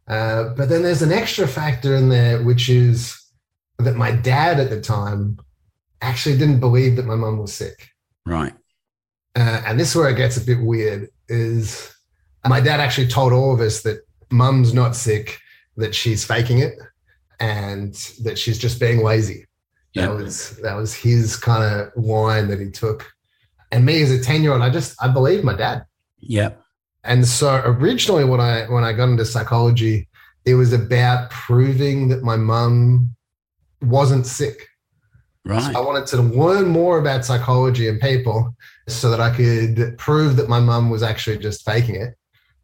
Uh, 0.08 0.50
but 0.56 0.70
then 0.70 0.82
there's 0.82 1.02
an 1.02 1.12
extra 1.12 1.48
factor 1.48 1.96
in 1.96 2.10
there, 2.10 2.44
which 2.44 2.70
is 2.70 3.20
that 3.80 3.96
my 3.96 4.12
dad 4.12 4.60
at 4.60 4.70
the 4.70 4.82
time 4.82 5.38
actually 6.02 6.38
didn't 6.38 6.60
believe 6.60 6.96
that 6.96 7.06
my 7.06 7.16
mum 7.16 7.38
was 7.38 7.54
sick. 7.54 7.90
Right. 8.26 8.54
Uh, 9.36 9.62
and 9.66 9.80
this 9.80 9.90
is 9.90 9.96
where 9.96 10.10
it 10.10 10.18
gets 10.18 10.38
a 10.38 10.46
bit 10.46 10.62
weird. 10.62 11.10
Is 11.28 11.94
my 12.48 12.60
dad 12.60 12.80
actually 12.80 13.08
told 13.08 13.34
all 13.34 13.54
of 13.54 13.60
us 13.60 13.82
that 13.84 14.02
mum's 14.32 14.74
not 14.74 14.96
sick, 14.96 15.40
that 15.78 15.94
she's 15.94 16.26
faking 16.26 16.60
it, 16.60 16.74
and 17.40 17.94
that 18.24 18.38
she's 18.38 18.58
just 18.58 18.80
being 18.80 19.04
lazy. 19.04 19.46
Yep. 19.94 20.10
That 20.10 20.16
was 20.16 20.58
that 20.58 20.76
was 20.76 20.94
his 20.94 21.36
kind 21.36 21.64
of 21.64 22.04
line 22.04 22.48
that 22.50 22.60
he 22.60 22.70
took. 22.70 23.12
And 23.72 23.86
me 23.86 24.02
as 24.02 24.12
a 24.12 24.22
ten 24.22 24.44
year 24.44 24.54
old, 24.54 24.62
I 24.62 24.70
just 24.70 25.02
I 25.02 25.08
believed 25.08 25.44
my 25.44 25.56
dad. 25.56 25.86
Yep. 26.20 26.62
And 27.04 27.26
so 27.26 27.62
originally 27.66 28.24
when 28.24 28.40
I 28.40 28.66
when 28.66 28.84
I 28.84 28.94
got 28.94 29.10
into 29.10 29.26
psychology, 29.26 30.08
it 30.46 30.56
was 30.56 30.74
about 30.74 31.30
proving 31.32 32.10
that 32.10 32.24
my 32.24 32.36
mum 32.36 33.16
wasn't 33.82 34.26
sick. 34.26 34.68
Right. 35.46 35.74
So 35.74 35.80
I 35.80 35.86
wanted 35.86 36.06
to 36.08 36.22
learn 36.22 36.68
more 36.68 37.00
about 37.00 37.26
psychology 37.26 37.88
and 37.88 38.00
people 38.00 38.56
so 38.88 39.10
that 39.10 39.22
I 39.22 39.36
could 39.36 39.98
prove 39.98 40.36
that 40.36 40.50
my 40.50 40.60
mum 40.60 40.90
was 40.90 41.02
actually 41.02 41.38
just 41.38 41.66
faking 41.66 41.96
it. 41.96 42.16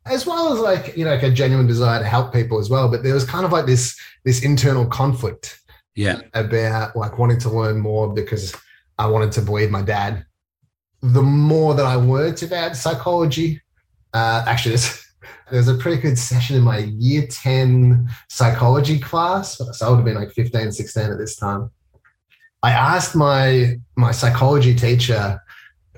As 0.06 0.28
well 0.28 0.54
as 0.54 0.60
like, 0.60 0.96
you 0.96 1.04
know, 1.04 1.12
like 1.12 1.24
a 1.24 1.32
genuine 1.32 1.66
desire 1.66 2.00
to 2.00 2.06
help 2.06 2.32
people 2.32 2.60
as 2.60 2.70
well. 2.70 2.90
But 2.90 3.02
there 3.02 3.14
was 3.14 3.26
kind 3.26 3.46
of 3.46 3.52
like 3.52 3.66
this 3.66 4.00
this 4.24 4.44
internal 4.44 4.86
conflict 4.86 5.60
yeah. 5.96 6.22
about 6.34 6.96
like 6.96 7.18
wanting 7.18 7.40
to 7.40 7.50
learn 7.50 7.80
more 7.80 8.14
because 8.14 8.56
I 8.98 9.08
wanted 9.08 9.32
to 9.34 9.42
believe 9.42 9.72
my 9.72 9.82
dad. 9.82 10.26
The 11.02 11.22
more 11.22 11.74
that 11.74 11.86
I 11.86 11.96
learned 11.96 12.42
about 12.44 12.76
psychology, 12.76 13.62
uh, 14.14 14.44
actually, 14.48 14.72
there's, 14.72 15.06
there's 15.52 15.68
a 15.68 15.76
pretty 15.76 16.02
good 16.02 16.18
session 16.18 16.56
in 16.56 16.64
my 16.64 16.80
year 16.98 17.28
10 17.28 18.10
psychology 18.30 19.00
class. 19.00 19.58
So 19.58 19.86
I 19.86 19.90
would 19.90 19.98
have 19.98 20.06
been 20.06 20.16
like 20.16 20.32
15, 20.32 20.72
16 20.72 21.04
at 21.04 21.18
this 21.18 21.36
time. 21.36 21.70
I 22.64 22.72
asked 22.72 23.16
my 23.16 23.76
my 23.96 24.12
psychology 24.12 24.74
teacher 24.74 25.40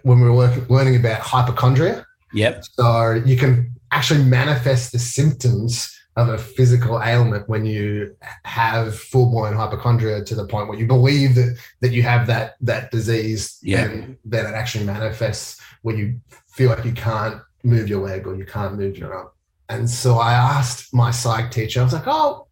when 0.04 0.20
we 0.20 0.26
were 0.26 0.36
working, 0.36 0.66
learning 0.68 0.98
about 0.98 1.22
hypochondria. 1.22 2.06
Yep. 2.34 2.66
So 2.74 3.14
you 3.26 3.38
can 3.38 3.72
actually 3.92 4.24
manifest 4.24 4.92
the 4.92 5.00
symptoms 5.00 5.97
of 6.18 6.30
a 6.30 6.38
physical 6.38 7.02
ailment 7.02 7.48
when 7.48 7.64
you 7.64 8.16
have 8.44 8.98
full 8.98 9.30
blown 9.30 9.54
hypochondria 9.54 10.24
to 10.24 10.36
the 10.36 10.48
point 10.48 10.68
where 10.68 10.78
you 10.78 10.88
believe 10.88 11.36
that 11.36 11.58
that 11.80 11.92
you 11.92 12.02
have 12.02 12.26
that 12.28 12.56
that 12.60 12.92
disease. 12.92 13.60
Yeah. 13.62 13.86
And 13.86 14.18
then 14.26 14.48
it 14.48 14.56
actually 14.56 14.84
manifests 14.86 15.62
when 15.84 15.98
you 15.98 16.20
feel 16.48 16.72
like 16.72 16.84
you 16.84 16.92
can't 16.92 17.40
move 17.64 17.88
your 17.88 18.04
leg 18.04 18.26
or 18.26 18.36
you 18.36 18.46
can't 18.46 18.76
move 18.76 18.98
your 18.98 19.14
arm. 19.14 19.30
And 19.70 19.90
so 19.90 20.18
I 20.18 20.34
asked 20.34 20.94
my 20.94 21.12
psych 21.12 21.52
teacher, 21.52 21.82
I 21.82 21.84
was 21.84 21.94
like, 21.94 22.08
oh, 22.08 22.48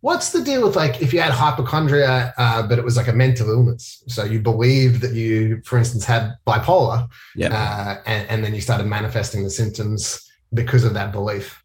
what's 0.00 0.32
the 0.32 0.42
deal 0.42 0.66
with 0.66 0.74
like 0.74 1.00
if 1.00 1.14
you 1.14 1.20
had 1.20 1.32
hypochondria, 1.32 2.34
uh, 2.36 2.66
but 2.66 2.78
it 2.78 2.84
was 2.84 2.96
like 2.96 3.08
a 3.08 3.12
mental 3.12 3.48
illness? 3.48 4.02
So 4.08 4.24
you 4.24 4.40
believed 4.40 5.02
that 5.02 5.12
you, 5.12 5.62
for 5.64 5.78
instance, 5.78 6.04
had 6.04 6.34
bipolar, 6.46 7.08
yeah. 7.36 7.54
Uh, 7.54 8.02
and, 8.06 8.28
and 8.28 8.44
then 8.44 8.54
you 8.54 8.60
started 8.60 8.86
manifesting 8.86 9.44
the 9.44 9.50
symptoms 9.50 10.28
because 10.52 10.82
of 10.82 10.94
that 10.94 11.12
belief. 11.12 11.63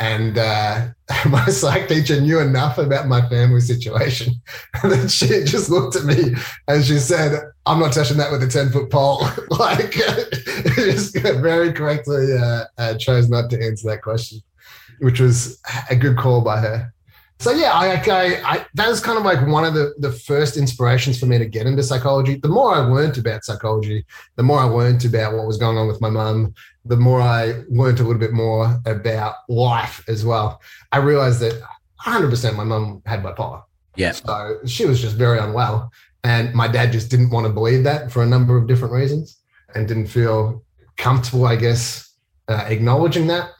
And 0.00 0.38
uh, 0.38 0.88
my 1.28 1.46
psych 1.46 1.88
teacher 1.88 2.20
knew 2.20 2.38
enough 2.38 2.78
about 2.78 3.08
my 3.08 3.26
family 3.28 3.60
situation 3.60 4.34
that 4.82 5.10
she 5.10 5.26
just 5.44 5.70
looked 5.70 5.96
at 5.96 6.04
me 6.04 6.34
and 6.68 6.84
she 6.84 6.98
said, 6.98 7.40
I'm 7.66 7.80
not 7.80 7.92
touching 7.92 8.16
that 8.18 8.30
with 8.30 8.42
a 8.42 8.48
10 8.48 8.70
foot 8.70 8.90
pole. 8.90 9.26
like, 9.50 9.92
just 10.74 11.18
very 11.18 11.72
correctly 11.72 12.36
uh, 12.38 12.64
uh, 12.78 12.94
chose 12.94 13.28
not 13.28 13.50
to 13.50 13.62
answer 13.62 13.88
that 13.88 14.02
question, 14.02 14.40
which 15.00 15.20
was 15.20 15.60
a 15.90 15.96
good 15.96 16.16
call 16.16 16.40
by 16.40 16.60
her. 16.60 16.92
So 17.40 17.52
yeah, 17.52 17.72
I, 17.72 17.92
I, 17.94 18.52
I, 18.52 18.66
that 18.74 18.88
was 18.88 19.00
kind 19.00 19.16
of 19.16 19.24
like 19.24 19.46
one 19.46 19.64
of 19.64 19.72
the, 19.72 19.94
the 19.98 20.10
first 20.10 20.56
inspirations 20.56 21.20
for 21.20 21.26
me 21.26 21.38
to 21.38 21.46
get 21.46 21.66
into 21.66 21.84
psychology. 21.84 22.34
The 22.36 22.48
more 22.48 22.74
I 22.74 22.78
learned 22.78 23.16
about 23.16 23.44
psychology, 23.44 24.04
the 24.34 24.42
more 24.42 24.58
I 24.58 24.64
learned 24.64 25.04
about 25.04 25.34
what 25.34 25.46
was 25.46 25.56
going 25.56 25.78
on 25.78 25.86
with 25.86 26.00
my 26.00 26.10
mum, 26.10 26.52
the 26.84 26.96
more 26.96 27.20
I 27.20 27.62
learned 27.68 28.00
a 28.00 28.02
little 28.02 28.18
bit 28.18 28.32
more 28.32 28.80
about 28.86 29.36
life 29.48 30.02
as 30.08 30.24
well. 30.24 30.60
I 30.90 30.98
realized 30.98 31.38
that 31.40 31.62
100% 32.04 32.56
my 32.56 32.64
mum 32.64 33.02
had 33.06 33.22
bipolar. 33.22 33.62
Yeah. 33.94 34.12
So 34.12 34.58
she 34.66 34.86
was 34.86 35.00
just 35.00 35.14
very 35.14 35.38
unwell. 35.38 35.92
And 36.24 36.52
my 36.54 36.66
dad 36.66 36.90
just 36.90 37.10
didn't 37.10 37.30
want 37.30 37.46
to 37.46 37.52
believe 37.52 37.84
that 37.84 38.10
for 38.10 38.22
a 38.22 38.26
number 38.26 38.56
of 38.56 38.66
different 38.66 38.94
reasons 38.94 39.38
and 39.74 39.86
didn't 39.86 40.08
feel 40.08 40.64
comfortable, 40.96 41.46
I 41.46 41.54
guess, 41.54 42.12
uh, 42.48 42.64
acknowledging 42.66 43.28
that. 43.28 43.50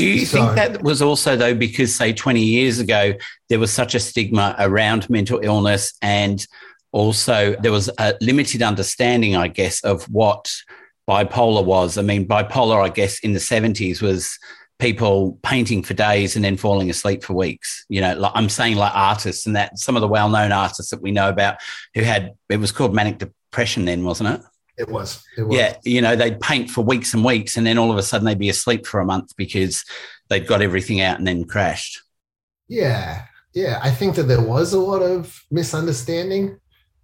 Do 0.00 0.06
you 0.06 0.26
so, 0.26 0.38
think 0.38 0.54
that 0.56 0.82
was 0.82 1.02
also, 1.02 1.36
though, 1.36 1.54
because, 1.54 1.94
say, 1.94 2.12
20 2.12 2.40
years 2.40 2.78
ago, 2.78 3.14
there 3.48 3.58
was 3.58 3.72
such 3.72 3.94
a 3.94 4.00
stigma 4.00 4.56
around 4.58 5.08
mental 5.10 5.40
illness 5.42 5.92
and 6.02 6.44
also 6.92 7.54
there 7.60 7.72
was 7.72 7.90
a 7.98 8.14
limited 8.20 8.62
understanding, 8.62 9.36
I 9.36 9.48
guess, 9.48 9.82
of 9.84 10.04
what 10.04 10.50
bipolar 11.08 11.64
was? 11.64 11.98
I 11.98 12.02
mean, 12.02 12.26
bipolar, 12.26 12.82
I 12.82 12.88
guess, 12.88 13.20
in 13.20 13.32
the 13.32 13.38
70s 13.38 14.00
was 14.00 14.38
people 14.78 15.38
painting 15.42 15.82
for 15.82 15.94
days 15.94 16.36
and 16.36 16.44
then 16.44 16.56
falling 16.56 16.90
asleep 16.90 17.22
for 17.22 17.34
weeks. 17.34 17.84
You 17.88 18.00
know, 18.00 18.14
like 18.14 18.32
I'm 18.34 18.48
saying 18.48 18.76
like 18.76 18.92
artists 18.94 19.46
and 19.46 19.54
that 19.54 19.78
some 19.78 19.96
of 19.96 20.00
the 20.00 20.08
well-known 20.08 20.52
artists 20.52 20.90
that 20.90 21.02
we 21.02 21.10
know 21.10 21.28
about 21.28 21.56
who 21.94 22.02
had 22.02 22.32
it 22.48 22.56
was 22.56 22.72
called 22.72 22.94
manic 22.94 23.18
depression 23.18 23.84
then, 23.84 24.04
wasn't 24.04 24.30
it? 24.30 24.40
It 24.80 24.88
was. 24.88 25.22
It 25.36 25.42
was. 25.42 25.58
Yeah, 25.58 25.76
you 25.84 26.00
know, 26.00 26.16
they'd 26.16 26.40
paint 26.40 26.70
for 26.70 26.82
weeks 26.82 27.12
and 27.12 27.22
weeks, 27.22 27.58
and 27.58 27.66
then 27.66 27.76
all 27.76 27.92
of 27.92 27.98
a 27.98 28.02
sudden 28.02 28.24
they'd 28.24 28.38
be 28.38 28.48
asleep 28.48 28.86
for 28.86 28.98
a 28.98 29.04
month 29.04 29.36
because 29.36 29.84
they'd 30.30 30.46
got 30.46 30.62
everything 30.62 31.02
out 31.02 31.18
and 31.18 31.26
then 31.26 31.44
crashed. 31.44 32.00
Yeah, 32.66 33.26
yeah. 33.52 33.78
I 33.82 33.90
think 33.90 34.14
that 34.14 34.22
there 34.22 34.40
was 34.40 34.72
a 34.72 34.80
lot 34.80 35.02
of 35.02 35.38
misunderstanding, 35.50 36.58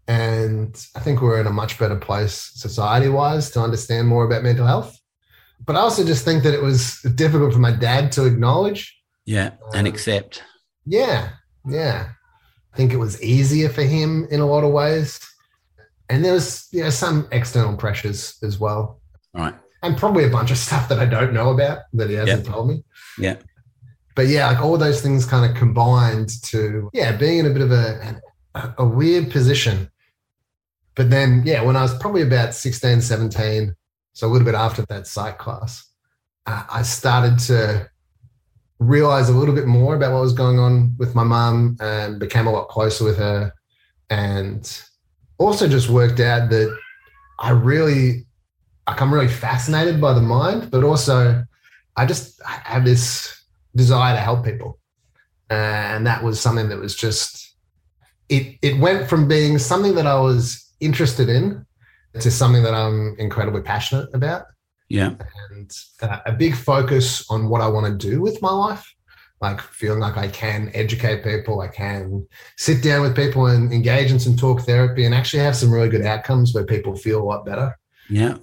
and 0.09 0.75
I 0.95 1.01
think 1.01 1.21
we're 1.21 1.39
in 1.39 1.47
a 1.47 1.53
much 1.53 1.79
better 1.79 1.97
place 1.97 2.51
society-wise 2.55 3.51
to 3.51 3.61
understand 3.61 4.09
more 4.09 4.25
about 4.25 4.43
mental 4.43 4.67
health. 4.67 4.99
But 5.67 5.77
I 5.77 5.81
also 5.81 6.03
just 6.03 6.25
think 6.25 6.43
that 6.45 6.55
it 6.55 6.62
was 6.62 7.03
difficult 7.15 7.53
for 7.53 7.59
my 7.59 7.73
dad 7.73 8.11
to 8.12 8.25
acknowledge. 8.25 8.99
Yeah, 9.27 9.51
and 9.75 9.87
um, 9.87 9.93
accept. 9.93 10.43
Yeah, 10.87 11.29
yeah. 11.69 12.09
I 12.73 12.77
think 12.77 12.95
it 12.95 12.99
was 12.99 13.23
easier 13.23 13.69
for 13.69 13.83
him 13.83 14.27
in 14.31 14.41
a 14.41 14.47
lot 14.47 14.65
of 14.65 14.73
ways 14.73 15.21
and 16.09 16.25
there 16.25 16.33
was 16.33 16.69
you 16.73 16.83
know 16.83 16.90
some 16.90 17.29
external 17.33 17.77
pressures 17.77 18.38
as 18.42 18.59
well. 18.59 19.01
Right. 19.35 19.55
And 19.83 19.97
probably 19.97 20.25
a 20.25 20.31
bunch 20.31 20.51
of 20.51 20.59
stuff 20.66 20.88
that 20.88 20.99
I 20.99 21.07
don't 21.07 21.33
know 21.33 21.51
about 21.51 21.81
that 21.95 22.09
he 22.09 22.16
hasn't 22.16 22.47
told 22.47 22.69
me. 22.69 22.85
Yeah. 23.19 23.37
But 24.14 24.29
yeah, 24.29 24.49
like 24.49 24.61
all 24.61 24.79
those 24.79 25.03
things 25.03 25.27
kind 25.27 25.49
of 25.49 25.57
combined 25.57 26.42
to 26.45 26.90
yeah, 26.92 27.16
being 27.16 27.40
in 27.40 27.47
a 27.47 27.51
bit 27.51 27.62
of 27.62 27.73
a 27.73 28.21
a 28.79 28.87
weird 28.87 29.31
position. 29.31 29.90
But 30.95 31.11
then 31.11 31.42
yeah, 31.45 31.62
when 31.62 31.77
I 31.77 31.83
was 31.83 31.97
probably 31.99 32.23
about 32.23 32.55
16, 32.55 33.03
17, 33.03 33.75
so 34.14 34.27
a 34.27 34.31
little 34.31 34.47
bit 34.47 34.55
after 34.55 34.83
that 34.88 35.07
psych 35.07 35.37
class, 35.37 35.85
uh, 36.47 36.64
I 36.71 36.81
started 36.83 37.38
to 37.40 37.90
realize 38.79 39.29
a 39.29 39.33
little 39.33 39.55
bit 39.55 39.66
more 39.66 39.95
about 39.95 40.12
what 40.12 40.23
was 40.23 40.33
going 40.33 40.59
on 40.59 40.95
with 40.99 41.14
my 41.14 41.25
mum 41.25 41.77
and 41.81 42.19
became 42.19 42.47
a 42.47 42.51
lot 42.51 42.69
closer 42.69 43.05
with 43.05 43.19
her 43.19 43.53
and 44.11 44.83
also 45.38 45.68
just 45.68 45.88
worked 45.88 46.20
out 46.20 46.51
that 46.51 46.77
I 47.38 47.51
really, 47.51 48.27
like, 48.87 49.01
I'm 49.01 49.12
really 49.12 49.29
fascinated 49.29 50.01
by 50.01 50.12
the 50.12 50.22
mind, 50.22 50.70
but 50.70 50.85
also 50.85 51.44
I 51.96 52.07
just 52.07 52.40
have 52.44 52.85
this 52.85 53.44
desire 53.75 54.14
to 54.14 54.20
help 54.20 54.44
people. 54.44 54.79
And 55.51 56.07
that 56.07 56.22
was 56.22 56.40
something 56.40 56.68
that 56.68 56.79
was 56.79 56.94
just, 56.94 57.57
it, 58.29 58.59
it 58.62 58.79
went 58.79 59.09
from 59.09 59.29
being 59.29 59.59
something 59.59 59.94
that 59.94 60.07
I 60.07 60.18
was 60.18 60.75
interested 60.81 61.29
in. 61.29 61.64
to 62.20 62.31
something 62.31 62.62
that 62.62 62.72
I'm 62.72 63.14
incredibly 63.18 63.61
passionate 63.61 64.09
about. 64.14 64.46
Yeah. 64.88 65.16
And 65.51 65.70
uh, 66.01 66.20
a 66.25 66.33
big 66.33 66.55
focus 66.57 67.29
on 67.29 67.51
what 67.51 67.61
I 67.61 67.68
want 67.68 67.87
to 67.87 68.11
do 68.11 68.22
with 68.22 68.40
my 68.40 68.51
life. 68.51 68.96
Like 69.40 69.61
feeling 69.61 70.01
like 70.01 70.16
I 70.16 70.29
can 70.29 70.70
educate 70.72 71.22
people, 71.22 71.61
I 71.61 71.68
can 71.68 72.27
sit 72.57 72.83
down 72.83 73.03
with 73.03 73.14
people 73.14 73.46
and 73.46 73.70
engage 73.72 74.11
in 74.11 74.18
some 74.18 74.35
talk 74.37 74.62
therapy 74.62 75.05
and 75.05 75.14
actually 75.14 75.42
have 75.42 75.55
some 75.57 75.70
really 75.70 75.90
good 75.90 76.07
outcomes 76.07 76.55
where 76.55 76.64
people 76.64 76.96
feel 76.96 77.20
a 77.20 77.25
lot 77.25 77.44
better. 77.44 77.77
Yeah. 78.09 78.37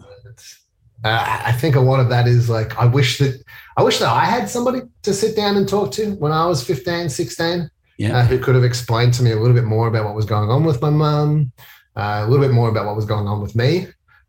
Uh, 1.04 1.42
I 1.46 1.52
think 1.52 1.76
a 1.76 1.80
lot 1.82 2.00
of 2.00 2.10
that 2.10 2.28
is 2.28 2.50
like, 2.50 2.78
I 2.78 2.86
wish 2.86 3.18
that 3.18 3.44
I 3.76 3.84
wish 3.84 4.00
that 4.00 4.08
I 4.10 4.24
had 4.26 4.48
somebody 4.48 4.82
to 5.02 5.14
sit 5.14 5.36
down 5.36 5.58
and 5.58 5.68
talk 5.68 5.92
to 5.94 6.12
when 6.16 6.32
I 6.32 6.46
was 6.46 6.64
15, 6.64 7.10
16, 7.10 7.70
Yeah. 7.98 8.18
uh, 8.20 8.26
who 8.26 8.38
could 8.40 8.56
have 8.56 8.64
explained 8.64 9.14
to 9.16 9.24
me 9.24 9.32
a 9.32 9.36
little 9.40 9.56
bit 9.56 9.66
more 9.66 9.88
about 9.88 10.06
what 10.06 10.16
was 10.16 10.26
going 10.26 10.50
on 10.50 10.64
with 10.64 10.82
my 10.82 10.92
mum, 10.92 11.52
uh, 11.98 12.24
a 12.26 12.30
little 12.30 12.46
bit 12.46 12.54
more 12.54 12.70
about 12.70 12.86
what 12.86 12.96
was 12.96 13.06
going 13.06 13.28
on 13.28 13.42
with 13.42 13.56
me, 13.56 13.88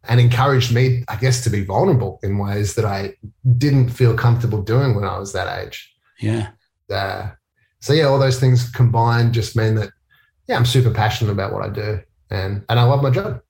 and 0.09 0.19
encouraged 0.19 0.75
me, 0.75 1.05
I 1.09 1.17
guess, 1.17 1.45
to 1.45 1.51
be 1.51 1.65
vulnerable 1.65 2.19
in 2.23 2.39
ways 2.39 2.75
that 2.75 2.85
I 2.87 3.15
didn't 3.59 3.91
feel 3.91 4.15
comfortable 4.17 4.63
doing 4.63 4.95
when 4.95 5.05
I 5.05 5.19
was 5.19 5.33
that 5.35 5.65
age. 5.65 5.94
Yeah. 6.25 6.95
Uh, 6.95 7.31
so 7.81 7.93
yeah, 7.93 8.05
all 8.05 8.19
those 8.19 8.41
things 8.41 8.71
combined 8.71 9.35
just 9.35 9.57
mean 9.57 9.75
that 9.77 9.91
yeah, 10.49 10.57
I'm 10.57 10.67
super 10.67 10.91
passionate 10.91 11.33
about 11.33 11.53
what 11.53 11.63
I 11.63 11.69
do, 11.69 12.01
and 12.31 12.65
and 12.69 12.81
I 12.81 12.85
love 12.85 13.03
my 13.03 13.11
job. 13.11 13.41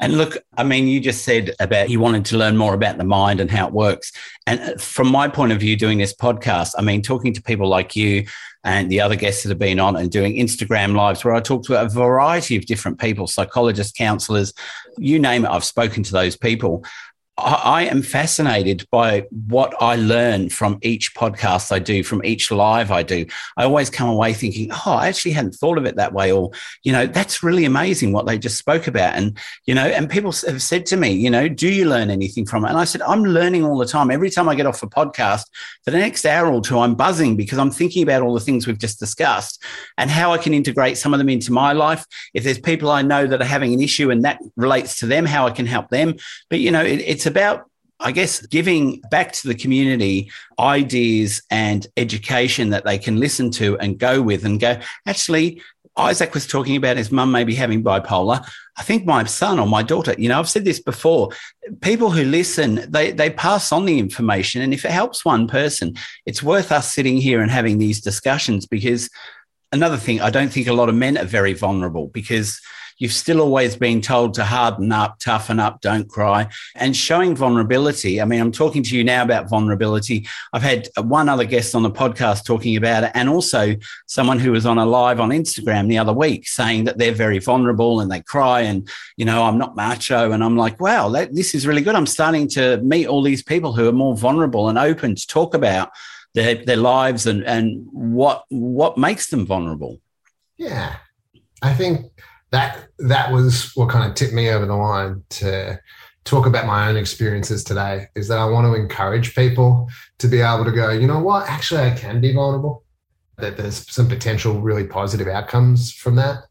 And 0.00 0.14
look, 0.14 0.36
I 0.56 0.64
mean, 0.64 0.88
you 0.88 0.98
just 0.98 1.24
said 1.24 1.52
about 1.60 1.88
you 1.88 2.00
wanted 2.00 2.24
to 2.26 2.36
learn 2.36 2.56
more 2.56 2.74
about 2.74 2.98
the 2.98 3.04
mind 3.04 3.38
and 3.38 3.48
how 3.48 3.68
it 3.68 3.72
works. 3.72 4.10
And 4.48 4.60
uh, 4.60 4.76
from 4.76 5.08
my 5.08 5.28
point 5.28 5.52
of 5.52 5.60
view, 5.60 5.76
doing 5.76 5.98
this 5.98 6.12
podcast, 6.12 6.72
I 6.76 6.82
mean, 6.82 7.02
talking 7.02 7.32
to 7.34 7.42
people 7.42 7.68
like 7.68 7.94
you 7.94 8.26
and 8.64 8.90
the 8.90 9.00
other 9.00 9.14
guests 9.14 9.44
that 9.44 9.50
have 9.50 9.60
been 9.60 9.78
on 9.78 9.94
and 9.94 10.10
doing 10.10 10.34
Instagram 10.36 10.96
lives 10.96 11.24
where 11.24 11.34
I 11.34 11.40
talk 11.40 11.64
to 11.66 11.80
a 11.80 11.88
variety 11.88 12.56
of 12.56 12.66
different 12.66 12.98
people, 12.98 13.28
psychologists, 13.28 13.92
counselors, 13.96 14.52
you 14.98 15.20
name 15.20 15.44
it, 15.44 15.50
I've 15.50 15.64
spoken 15.64 16.02
to 16.02 16.12
those 16.12 16.36
people. 16.36 16.84
I 17.38 17.84
am 17.84 18.02
fascinated 18.02 18.86
by 18.90 19.26
what 19.48 19.74
I 19.80 19.96
learn 19.96 20.50
from 20.50 20.78
each 20.82 21.14
podcast 21.14 21.72
I 21.72 21.78
do, 21.78 22.02
from 22.02 22.22
each 22.24 22.50
live 22.50 22.90
I 22.90 23.02
do. 23.02 23.24
I 23.56 23.64
always 23.64 23.88
come 23.88 24.10
away 24.10 24.34
thinking, 24.34 24.70
oh, 24.70 24.92
I 24.92 25.08
actually 25.08 25.30
hadn't 25.30 25.54
thought 25.54 25.78
of 25.78 25.86
it 25.86 25.96
that 25.96 26.12
way. 26.12 26.30
Or, 26.30 26.50
you 26.82 26.92
know, 26.92 27.06
that's 27.06 27.42
really 27.42 27.64
amazing 27.64 28.12
what 28.12 28.26
they 28.26 28.36
just 28.36 28.58
spoke 28.58 28.86
about. 28.86 29.14
And, 29.14 29.38
you 29.64 29.74
know, 29.74 29.86
and 29.86 30.10
people 30.10 30.30
have 30.46 30.60
said 30.60 30.84
to 30.86 30.96
me, 30.98 31.12
you 31.12 31.30
know, 31.30 31.48
do 31.48 31.68
you 31.68 31.88
learn 31.88 32.10
anything 32.10 32.44
from 32.44 32.66
it? 32.66 32.68
And 32.68 32.76
I 32.76 32.84
said, 32.84 33.00
I'm 33.00 33.24
learning 33.24 33.64
all 33.64 33.78
the 33.78 33.86
time. 33.86 34.10
Every 34.10 34.28
time 34.28 34.46
I 34.48 34.54
get 34.54 34.66
off 34.66 34.82
a 34.82 34.86
podcast, 34.86 35.44
for 35.84 35.90
the 35.90 35.98
next 35.98 36.26
hour 36.26 36.52
or 36.52 36.60
two, 36.60 36.78
I'm 36.78 36.94
buzzing 36.94 37.36
because 37.36 37.58
I'm 37.58 37.70
thinking 37.70 38.02
about 38.02 38.20
all 38.20 38.34
the 38.34 38.40
things 38.40 38.66
we've 38.66 38.78
just 38.78 39.00
discussed 39.00 39.62
and 39.96 40.10
how 40.10 40.32
I 40.32 40.38
can 40.38 40.52
integrate 40.52 40.98
some 40.98 41.14
of 41.14 41.18
them 41.18 41.30
into 41.30 41.50
my 41.50 41.72
life. 41.72 42.04
If 42.34 42.44
there's 42.44 42.60
people 42.60 42.90
I 42.90 43.00
know 43.00 43.26
that 43.26 43.40
are 43.40 43.46
having 43.46 43.72
an 43.72 43.80
issue 43.80 44.10
and 44.10 44.22
that 44.24 44.38
relates 44.56 44.98
to 44.98 45.06
them, 45.06 45.24
how 45.24 45.46
I 45.46 45.50
can 45.50 45.66
help 45.66 45.88
them. 45.88 46.16
But, 46.50 46.60
you 46.60 46.70
know, 46.70 46.82
it, 46.82 47.00
it's 47.00 47.21
about, 47.26 47.70
I 48.00 48.12
guess, 48.12 48.44
giving 48.46 49.00
back 49.10 49.32
to 49.32 49.48
the 49.48 49.54
community 49.54 50.30
ideas 50.58 51.42
and 51.50 51.86
education 51.96 52.70
that 52.70 52.84
they 52.84 52.98
can 52.98 53.18
listen 53.18 53.50
to 53.52 53.78
and 53.78 53.98
go 53.98 54.20
with 54.20 54.44
and 54.44 54.58
go, 54.58 54.78
actually, 55.06 55.62
Isaac 55.96 56.32
was 56.32 56.46
talking 56.46 56.76
about 56.76 56.96
his 56.96 57.12
mum 57.12 57.30
maybe 57.30 57.54
having 57.54 57.84
bipolar. 57.84 58.46
I 58.78 58.82
think 58.82 59.04
my 59.04 59.24
son 59.24 59.58
or 59.58 59.66
my 59.66 59.82
daughter, 59.82 60.14
you 60.16 60.28
know, 60.28 60.38
I've 60.38 60.48
said 60.48 60.64
this 60.64 60.80
before. 60.80 61.30
People 61.82 62.10
who 62.10 62.24
listen, 62.24 62.90
they 62.90 63.12
they 63.12 63.28
pass 63.28 63.72
on 63.72 63.84
the 63.84 63.98
information, 63.98 64.62
and 64.62 64.72
if 64.72 64.84
it 64.84 64.90
helps 64.90 65.24
one 65.24 65.46
person, 65.46 65.94
it's 66.24 66.42
worth 66.42 66.72
us 66.72 66.92
sitting 66.92 67.18
here 67.18 67.42
and 67.42 67.50
having 67.50 67.76
these 67.76 68.00
discussions. 68.00 68.66
Because 68.66 69.10
another 69.70 69.98
thing, 69.98 70.20
I 70.22 70.30
don't 70.30 70.50
think 70.50 70.66
a 70.66 70.72
lot 70.72 70.88
of 70.88 70.94
men 70.94 71.18
are 71.18 71.24
very 71.24 71.52
vulnerable 71.52 72.08
because 72.08 72.58
you've 72.98 73.12
still 73.12 73.40
always 73.40 73.76
been 73.76 74.00
told 74.00 74.34
to 74.34 74.44
harden 74.44 74.92
up, 74.92 75.18
toughen 75.18 75.58
up, 75.58 75.80
don't 75.80 76.08
cry, 76.08 76.48
and 76.74 76.96
showing 76.96 77.34
vulnerability. 77.34 78.20
I 78.20 78.24
mean, 78.24 78.40
I'm 78.40 78.52
talking 78.52 78.82
to 78.82 78.96
you 78.96 79.04
now 79.04 79.22
about 79.22 79.48
vulnerability. 79.48 80.26
I've 80.52 80.62
had 80.62 80.88
one 80.98 81.28
other 81.28 81.44
guest 81.44 81.74
on 81.74 81.82
the 81.82 81.90
podcast 81.90 82.44
talking 82.44 82.76
about 82.76 83.04
it, 83.04 83.12
and 83.14 83.28
also 83.28 83.74
someone 84.06 84.38
who 84.38 84.52
was 84.52 84.66
on 84.66 84.78
a 84.78 84.86
live 84.86 85.20
on 85.20 85.30
Instagram 85.30 85.88
the 85.88 85.98
other 85.98 86.12
week 86.12 86.46
saying 86.46 86.84
that 86.84 86.98
they're 86.98 87.12
very 87.12 87.38
vulnerable 87.38 88.00
and 88.00 88.10
they 88.10 88.20
cry, 88.20 88.60
and 88.62 88.88
you 89.16 89.24
know, 89.24 89.44
I'm 89.44 89.58
not 89.58 89.76
macho, 89.76 90.32
and 90.32 90.42
I'm 90.42 90.56
like, 90.56 90.80
wow, 90.80 91.08
that, 91.10 91.34
this 91.34 91.54
is 91.54 91.66
really 91.66 91.82
good. 91.82 91.94
I'm 91.94 92.06
starting 92.06 92.48
to 92.48 92.78
meet 92.78 93.06
all 93.06 93.22
these 93.22 93.42
people 93.42 93.72
who 93.72 93.88
are 93.88 93.92
more 93.92 94.16
vulnerable 94.16 94.68
and 94.68 94.78
open 94.78 95.14
to 95.14 95.26
talk 95.26 95.54
about 95.54 95.90
their, 96.34 96.64
their 96.64 96.76
lives 96.76 97.26
and 97.26 97.44
and 97.44 97.86
what 97.90 98.44
what 98.48 98.96
makes 98.98 99.28
them 99.28 99.46
vulnerable. 99.46 100.00
Yeah, 100.56 100.96
I 101.62 101.74
think 101.74 102.06
that 102.52 102.86
that 102.98 103.32
was 103.32 103.72
what 103.74 103.88
kind 103.88 104.08
of 104.08 104.14
tipped 104.14 104.34
me 104.34 104.50
over 104.50 104.66
the 104.66 104.76
line 104.76 105.24
to 105.30 105.80
talk 106.24 106.46
about 106.46 106.66
my 106.66 106.88
own 106.88 106.96
experiences 106.96 107.64
today. 107.64 108.06
Is 108.14 108.28
that 108.28 108.38
I 108.38 108.44
want 108.44 108.66
to 108.66 108.80
encourage 108.80 109.34
people 109.34 109.88
to 110.18 110.28
be 110.28 110.40
able 110.40 110.64
to 110.64 110.70
go, 110.70 110.90
you 110.90 111.06
know 111.06 111.18
what, 111.18 111.48
actually, 111.48 111.82
I 111.82 111.90
can 111.90 112.20
be 112.20 112.32
vulnerable. 112.32 112.84
That 113.38 113.56
there's 113.56 113.90
some 113.90 114.06
potential 114.06 114.60
really 114.60 114.86
positive 114.86 115.26
outcomes 115.26 115.92
from 115.92 116.14
that. 116.16 116.44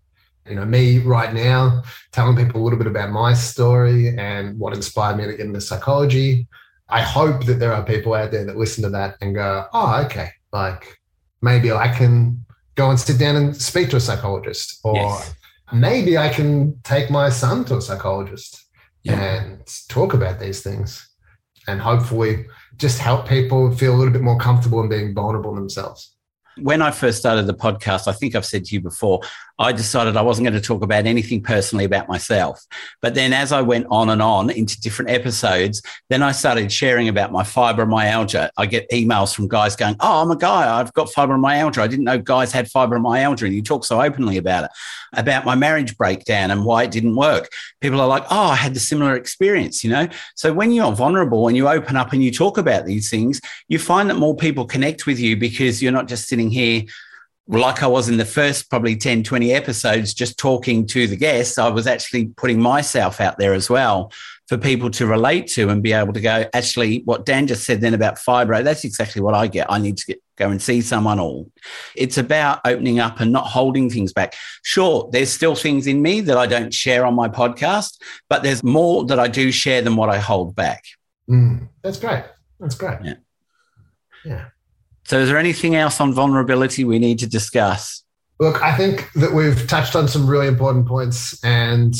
You 0.50 0.56
know, 0.56 0.66
me 0.66 0.98
right 0.98 1.34
now 1.34 1.84
telling 2.12 2.36
people 2.36 2.62
a 2.62 2.64
little 2.64 2.80
bit 2.80 2.88
about 2.88 3.12
my 3.12 3.34
story 3.34 4.18
and 4.18 4.58
what 4.58 4.74
inspired 4.74 5.18
me 5.18 5.26
to 5.26 5.32
get 5.32 5.46
into 5.46 5.62
psychology. 5.62 6.48
I 6.90 7.02
hope 7.02 7.46
that 7.46 7.60
there 7.60 7.74
are 7.74 7.86
people 7.86 8.16
out 8.16 8.32
there 8.32 8.44
that 8.44 8.58
listen 8.58 8.84
to 8.84 8.90
that 8.90 9.16
and 9.22 9.36
go, 9.36 9.66
oh, 9.72 10.04
okay, 10.06 10.32
like 10.52 11.00
maybe 11.44 11.72
I 11.72 11.88
can 11.88 12.44
go 12.76 12.90
and 12.90 13.00
sit 13.00 13.20
down 13.20 13.36
and 13.36 13.56
speak 13.56 13.92
to 13.92 13.98
a 13.98 14.02
psychologist 14.02 14.80
or 14.84 14.96
Yes. 14.96 15.36
Maybe 15.74 16.18
I 16.18 16.30
can 16.30 16.80
take 16.84 17.10
my 17.10 17.30
son 17.30 17.66
to 17.66 17.78
a 17.78 17.82
psychologist 17.82 18.66
Yeah. 19.04 19.20
and 19.20 19.62
talk 19.90 20.14
about 20.14 20.40
these 20.40 20.62
things 20.62 21.10
and 21.68 21.80
hopefully 21.82 22.46
just 22.78 22.98
help 23.00 23.28
people 23.28 23.72
feel 23.76 23.94
a 23.96 23.98
little 23.98 24.14
bit 24.14 24.22
more 24.22 24.38
comfortable 24.38 24.82
in 24.82 24.90
being 24.90 25.14
vulnerable 25.14 25.54
themselves. 25.56 26.16
when 26.58 26.82
I 26.82 26.92
first 26.92 27.18
started 27.20 27.48
the 27.48 27.54
podcast, 27.54 28.08
I 28.08 28.12
think 28.12 28.36
I've 28.36 28.46
said 28.46 28.66
to 28.66 28.76
you 28.76 28.82
before, 28.82 29.22
I 29.62 29.72
decided 29.72 30.18
I 30.18 30.24
wasn't 30.24 30.48
going 30.48 30.60
to 30.60 30.68
talk 30.68 30.82
about 30.82 31.06
anything 31.06 31.44
personally 31.44 31.86
about 31.86 32.10
myself. 32.10 32.66
But 33.00 33.14
then 33.14 33.32
as 33.32 33.52
I 33.52 33.62
went 33.62 33.86
on 33.92 34.10
and 34.10 34.22
on 34.22 34.50
into 34.50 34.82
different 34.82 35.12
episodes, 35.12 35.84
then 36.10 36.24
I 36.24 36.32
started 36.32 36.72
sharing 36.72 37.08
about 37.08 37.32
my 37.32 37.44
fibromyalgia. 37.44 38.50
I 38.58 38.66
get 38.66 38.90
emails 38.90 39.36
from 39.36 39.48
guys 39.48 39.76
going, 39.76 39.96
Oh, 40.00 40.24
I'm 40.24 40.32
a 40.32 40.36
guy. 40.36 40.80
I've 40.80 40.92
got 40.94 41.10
fibromyalgia. 41.10 41.78
I 41.78 41.88
didn't 41.88 42.06
know 42.06 42.18
guys 42.18 42.52
had 42.52 42.68
fibromyalgia. 42.70 43.44
And 43.44 43.54
you 43.54 43.62
talk 43.62 43.86
so 43.86 44.02
openly 44.02 44.38
about 44.38 44.64
it, 44.64 44.72
about 45.14 45.46
my 45.46 45.54
marriage 45.54 45.96
breakdown 45.96 46.50
and 46.50 46.66
why 46.66 46.84
it 46.84 46.92
didn't 46.92 47.16
work. 47.16 47.50
People 47.82 48.02
are 48.02 48.08
like, 48.08 48.24
Oh, 48.32 48.48
I 48.48 48.56
had 48.56 48.74
the 48.74 48.80
similar 48.80 49.16
experience, 49.16 49.84
you 49.84 49.92
know? 49.92 50.08
So 50.34 50.54
when 50.54 50.72
you're 50.72 50.92
vulnerable 50.92 51.48
and 51.48 51.56
you 51.56 51.68
open 51.68 51.96
up 51.96 52.14
and 52.14 52.24
you 52.24 52.32
talk 52.32 52.58
about 52.58 52.88
these 52.88 53.12
things, 53.12 53.40
you 53.68 53.78
find 53.78 54.10
that 54.10 54.16
more 54.16 54.36
people 54.36 54.66
connect 54.66 55.06
with 55.06 55.20
you 55.20 55.38
because 55.38 55.84
you're 55.84 55.92
not 55.92 56.08
just 56.08 56.28
sitting 56.28 56.50
here 56.50 56.84
like 57.48 57.84
I 57.84 57.88
was 57.88 58.08
in 58.08 58.18
the 58.18 58.26
first 58.26 58.70
probably 58.70 58.96
10, 58.96 59.24
20 59.24 59.54
episodes, 59.54 60.14
just 60.14 60.38
talking 60.38 60.86
to 60.88 61.08
the 61.08 61.16
guests. 61.16 61.58
I 61.58 61.70
was 61.70 61.88
actually 61.88 62.28
putting 62.28 62.62
myself 62.62 63.20
out 63.20 63.38
there 63.38 63.54
as 63.54 63.70
well 63.70 64.12
for 64.48 64.58
people 64.58 64.90
to 64.92 65.08
relate 65.08 65.48
to 65.48 65.70
and 65.70 65.82
be 65.82 65.94
able 65.94 66.14
to 66.14 66.22
go, 66.22 66.46
actually, 66.54 67.02
what 67.06 67.26
Dan 67.26 67.48
just 67.48 67.64
said 67.64 67.82
then 67.82 67.94
about 67.94 68.18
fibro, 68.18 68.64
that's 68.64 68.84
exactly 68.84 69.22
what 69.22 69.34
I 69.34 69.48
get. 69.48 69.72
I 69.72 69.78
need 69.78 69.98
to 69.98 70.06
get, 70.08 70.22
go 70.36 70.50
and 70.50 70.62
see 70.62 70.82
someone 70.82 71.20
or 71.20 71.46
it's 71.96 72.18
about 72.18 72.60
opening 72.66 73.00
up 73.00 73.20
and 73.20 73.32
not 73.32 73.46
holding 73.46 73.90
things 73.90 74.12
back. 74.12 74.36
Sure, 74.62 75.10
there's 75.12 75.30
still 75.30 75.56
things 75.56 75.88
in 75.88 76.02
me 76.02 76.22
that 76.22 76.38
I 76.38 76.48
don't 76.48 76.74
share 76.74 77.06
on 77.06 77.16
my 77.16 77.30
podcast, 77.30 78.02
but 78.28 78.44
there's 78.44 78.64
more 78.64 79.06
that 79.06 79.20
I 79.20 79.28
do 79.28 79.52
share 79.52 79.82
than 79.82 79.96
what 79.96 80.10
I 80.10 80.18
hold 80.18 80.56
back. 80.56 80.84
Mm, 81.30 81.70
that's 81.82 81.98
great. 81.98 82.26
That's 82.60 82.76
great. 82.76 83.00
Yeah. 83.04 83.16
Yeah. 84.26 84.46
So, 85.12 85.20
is 85.20 85.28
there 85.28 85.38
anything 85.38 85.76
else 85.76 86.00
on 86.00 86.14
vulnerability 86.14 86.86
we 86.86 86.98
need 86.98 87.20
to 87.20 87.28
discuss? 87.28 88.02
Look, 88.40 88.62
I 88.64 88.78
think 88.78 89.12
that 89.16 89.34
we've 89.34 89.68
touched 89.68 89.94
on 89.94 90.08
some 90.08 90.26
really 90.26 90.48
important 90.48 90.88
points, 90.88 91.38
and 91.44 91.94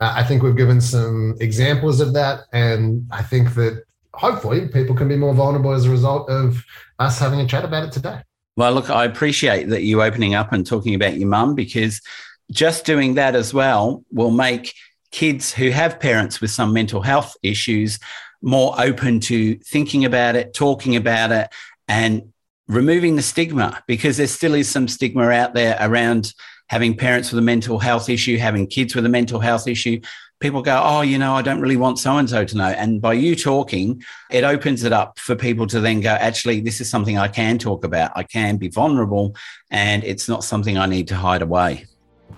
uh, 0.00 0.12
I 0.14 0.22
think 0.22 0.42
we've 0.42 0.54
given 0.54 0.78
some 0.82 1.34
examples 1.40 1.98
of 2.02 2.12
that. 2.12 2.40
And 2.52 3.08
I 3.10 3.22
think 3.22 3.54
that 3.54 3.84
hopefully 4.12 4.68
people 4.68 4.94
can 4.94 5.08
be 5.08 5.16
more 5.16 5.32
vulnerable 5.32 5.72
as 5.72 5.86
a 5.86 5.90
result 5.90 6.28
of 6.28 6.62
us 6.98 7.18
having 7.18 7.40
a 7.40 7.46
chat 7.46 7.64
about 7.64 7.84
it 7.84 7.92
today. 7.92 8.20
Well, 8.54 8.72
look, 8.72 8.90
I 8.90 9.06
appreciate 9.06 9.70
that 9.70 9.84
you 9.84 10.02
opening 10.02 10.34
up 10.34 10.52
and 10.52 10.66
talking 10.66 10.94
about 10.94 11.16
your 11.16 11.30
mum 11.30 11.54
because 11.54 12.02
just 12.50 12.84
doing 12.84 13.14
that 13.14 13.34
as 13.34 13.54
well 13.54 14.04
will 14.12 14.30
make 14.30 14.74
kids 15.10 15.54
who 15.54 15.70
have 15.70 15.98
parents 15.98 16.42
with 16.42 16.50
some 16.50 16.74
mental 16.74 17.00
health 17.00 17.34
issues 17.42 17.98
more 18.42 18.78
open 18.78 19.20
to 19.20 19.56
thinking 19.60 20.04
about 20.04 20.36
it, 20.36 20.52
talking 20.52 20.96
about 20.96 21.32
it, 21.32 21.48
and 21.88 22.30
removing 22.68 23.16
the 23.16 23.22
stigma 23.22 23.82
because 23.86 24.18
there 24.18 24.26
still 24.26 24.54
is 24.54 24.68
some 24.68 24.86
stigma 24.86 25.30
out 25.30 25.54
there 25.54 25.76
around 25.80 26.34
having 26.68 26.94
parents 26.94 27.32
with 27.32 27.38
a 27.38 27.42
mental 27.42 27.78
health 27.78 28.08
issue, 28.08 28.36
having 28.36 28.66
kids 28.66 28.94
with 28.94 29.06
a 29.06 29.08
mental 29.08 29.40
health 29.40 29.66
issue. 29.66 30.00
People 30.38 30.62
go, 30.62 30.80
Oh, 30.84 31.00
you 31.00 31.18
know, 31.18 31.34
I 31.34 31.42
don't 31.42 31.60
really 31.60 31.76
want 31.76 31.98
so 31.98 32.16
and 32.18 32.28
so 32.28 32.44
to 32.44 32.56
know. 32.56 32.68
And 32.68 33.00
by 33.00 33.14
you 33.14 33.34
talking, 33.34 34.02
it 34.30 34.44
opens 34.44 34.84
it 34.84 34.92
up 34.92 35.18
for 35.18 35.34
people 35.34 35.66
to 35.68 35.80
then 35.80 36.00
go, 36.00 36.10
Actually, 36.10 36.60
this 36.60 36.80
is 36.80 36.88
something 36.88 37.18
I 37.18 37.28
can 37.28 37.58
talk 37.58 37.84
about. 37.84 38.12
I 38.14 38.22
can 38.22 38.56
be 38.56 38.68
vulnerable 38.68 39.34
and 39.70 40.04
it's 40.04 40.28
not 40.28 40.44
something 40.44 40.78
I 40.78 40.86
need 40.86 41.08
to 41.08 41.16
hide 41.16 41.42
away. 41.42 41.86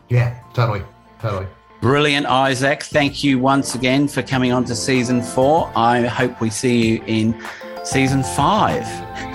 Yeah, 0.08 0.40
totally. 0.54 0.82
Totally. 1.20 1.46
Brilliant, 1.82 2.26
Isaac. 2.26 2.84
Thank 2.84 3.24
you 3.24 3.38
once 3.38 3.74
again 3.74 4.06
for 4.06 4.22
coming 4.22 4.52
on 4.52 4.64
to 4.66 4.76
season 4.76 5.22
four. 5.22 5.70
I 5.74 6.02
hope 6.02 6.40
we 6.40 6.50
see 6.50 6.86
you 6.86 7.02
in 7.06 7.42
season 7.84 8.22
five. 8.22 8.84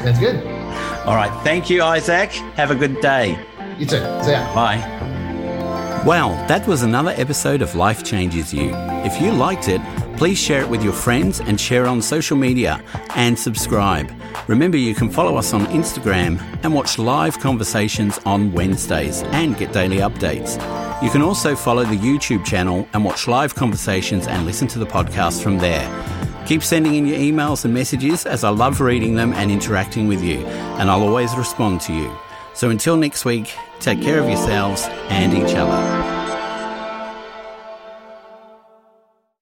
That's 0.03 0.19
good. 0.19 0.64
All 1.05 1.15
right. 1.15 1.31
Thank 1.43 1.69
you, 1.69 1.83
Isaac. 1.83 2.31
Have 2.55 2.71
a 2.71 2.75
good 2.75 2.99
day. 2.99 3.37
You 3.77 3.85
too. 3.85 3.97
See 4.23 4.31
ya. 4.31 4.55
Bye. 4.55 4.79
Well, 6.05 6.29
that 6.47 6.67
was 6.67 6.83
another 6.83 7.13
episode 7.17 7.61
of 7.61 7.73
Life 7.75 8.03
Changes 8.03 8.53
You. 8.53 8.71
If 9.03 9.19
you 9.21 9.31
liked 9.31 9.67
it, 9.69 9.81
please 10.17 10.37
share 10.37 10.61
it 10.61 10.69
with 10.69 10.83
your 10.83 10.93
friends 10.93 11.39
and 11.39 11.59
share 11.59 11.87
on 11.87 12.01
social 12.01 12.37
media 12.37 12.81
and 13.15 13.37
subscribe. 13.37 14.11
Remember, 14.47 14.77
you 14.77 14.93
can 14.95 15.09
follow 15.09 15.35
us 15.35 15.53
on 15.53 15.65
Instagram 15.67 16.39
and 16.63 16.73
watch 16.73 16.97
live 16.99 17.39
conversations 17.39 18.19
on 18.25 18.51
Wednesdays 18.51 19.23
and 19.23 19.57
get 19.57 19.73
daily 19.73 19.97
updates. 19.97 20.55
You 21.03 21.09
can 21.09 21.21
also 21.21 21.55
follow 21.55 21.83
the 21.83 21.97
YouTube 21.97 22.45
channel 22.45 22.87
and 22.93 23.03
watch 23.03 23.27
live 23.27 23.55
conversations 23.55 24.27
and 24.27 24.45
listen 24.45 24.67
to 24.69 24.79
the 24.79 24.85
podcast 24.85 25.41
from 25.43 25.57
there. 25.57 25.85
Keep 26.45 26.61
sending 26.61 26.93
in 26.93 27.07
your 27.07 27.17
emails 27.17 27.65
and 27.65 27.73
messages 27.73 28.25
as 28.27 28.43
I 28.43 28.49
love 28.49 28.79
reading 28.79 29.15
them 29.15 29.33
and 29.33 29.49
interacting 29.49 30.07
with 30.07 30.21
you, 30.21 30.45
and 30.45 30.91
I'll 30.91 31.01
always 31.01 31.35
respond 31.35 31.81
to 31.81 31.93
you. 31.93 32.15
So 32.53 32.69
until 32.69 32.97
next 32.97 33.25
week, 33.25 33.53
take 33.79 34.01
care 34.01 34.19
of 34.19 34.27
yourselves 34.27 34.85
and 35.09 35.33
each 35.33 35.55
other. 35.55 36.14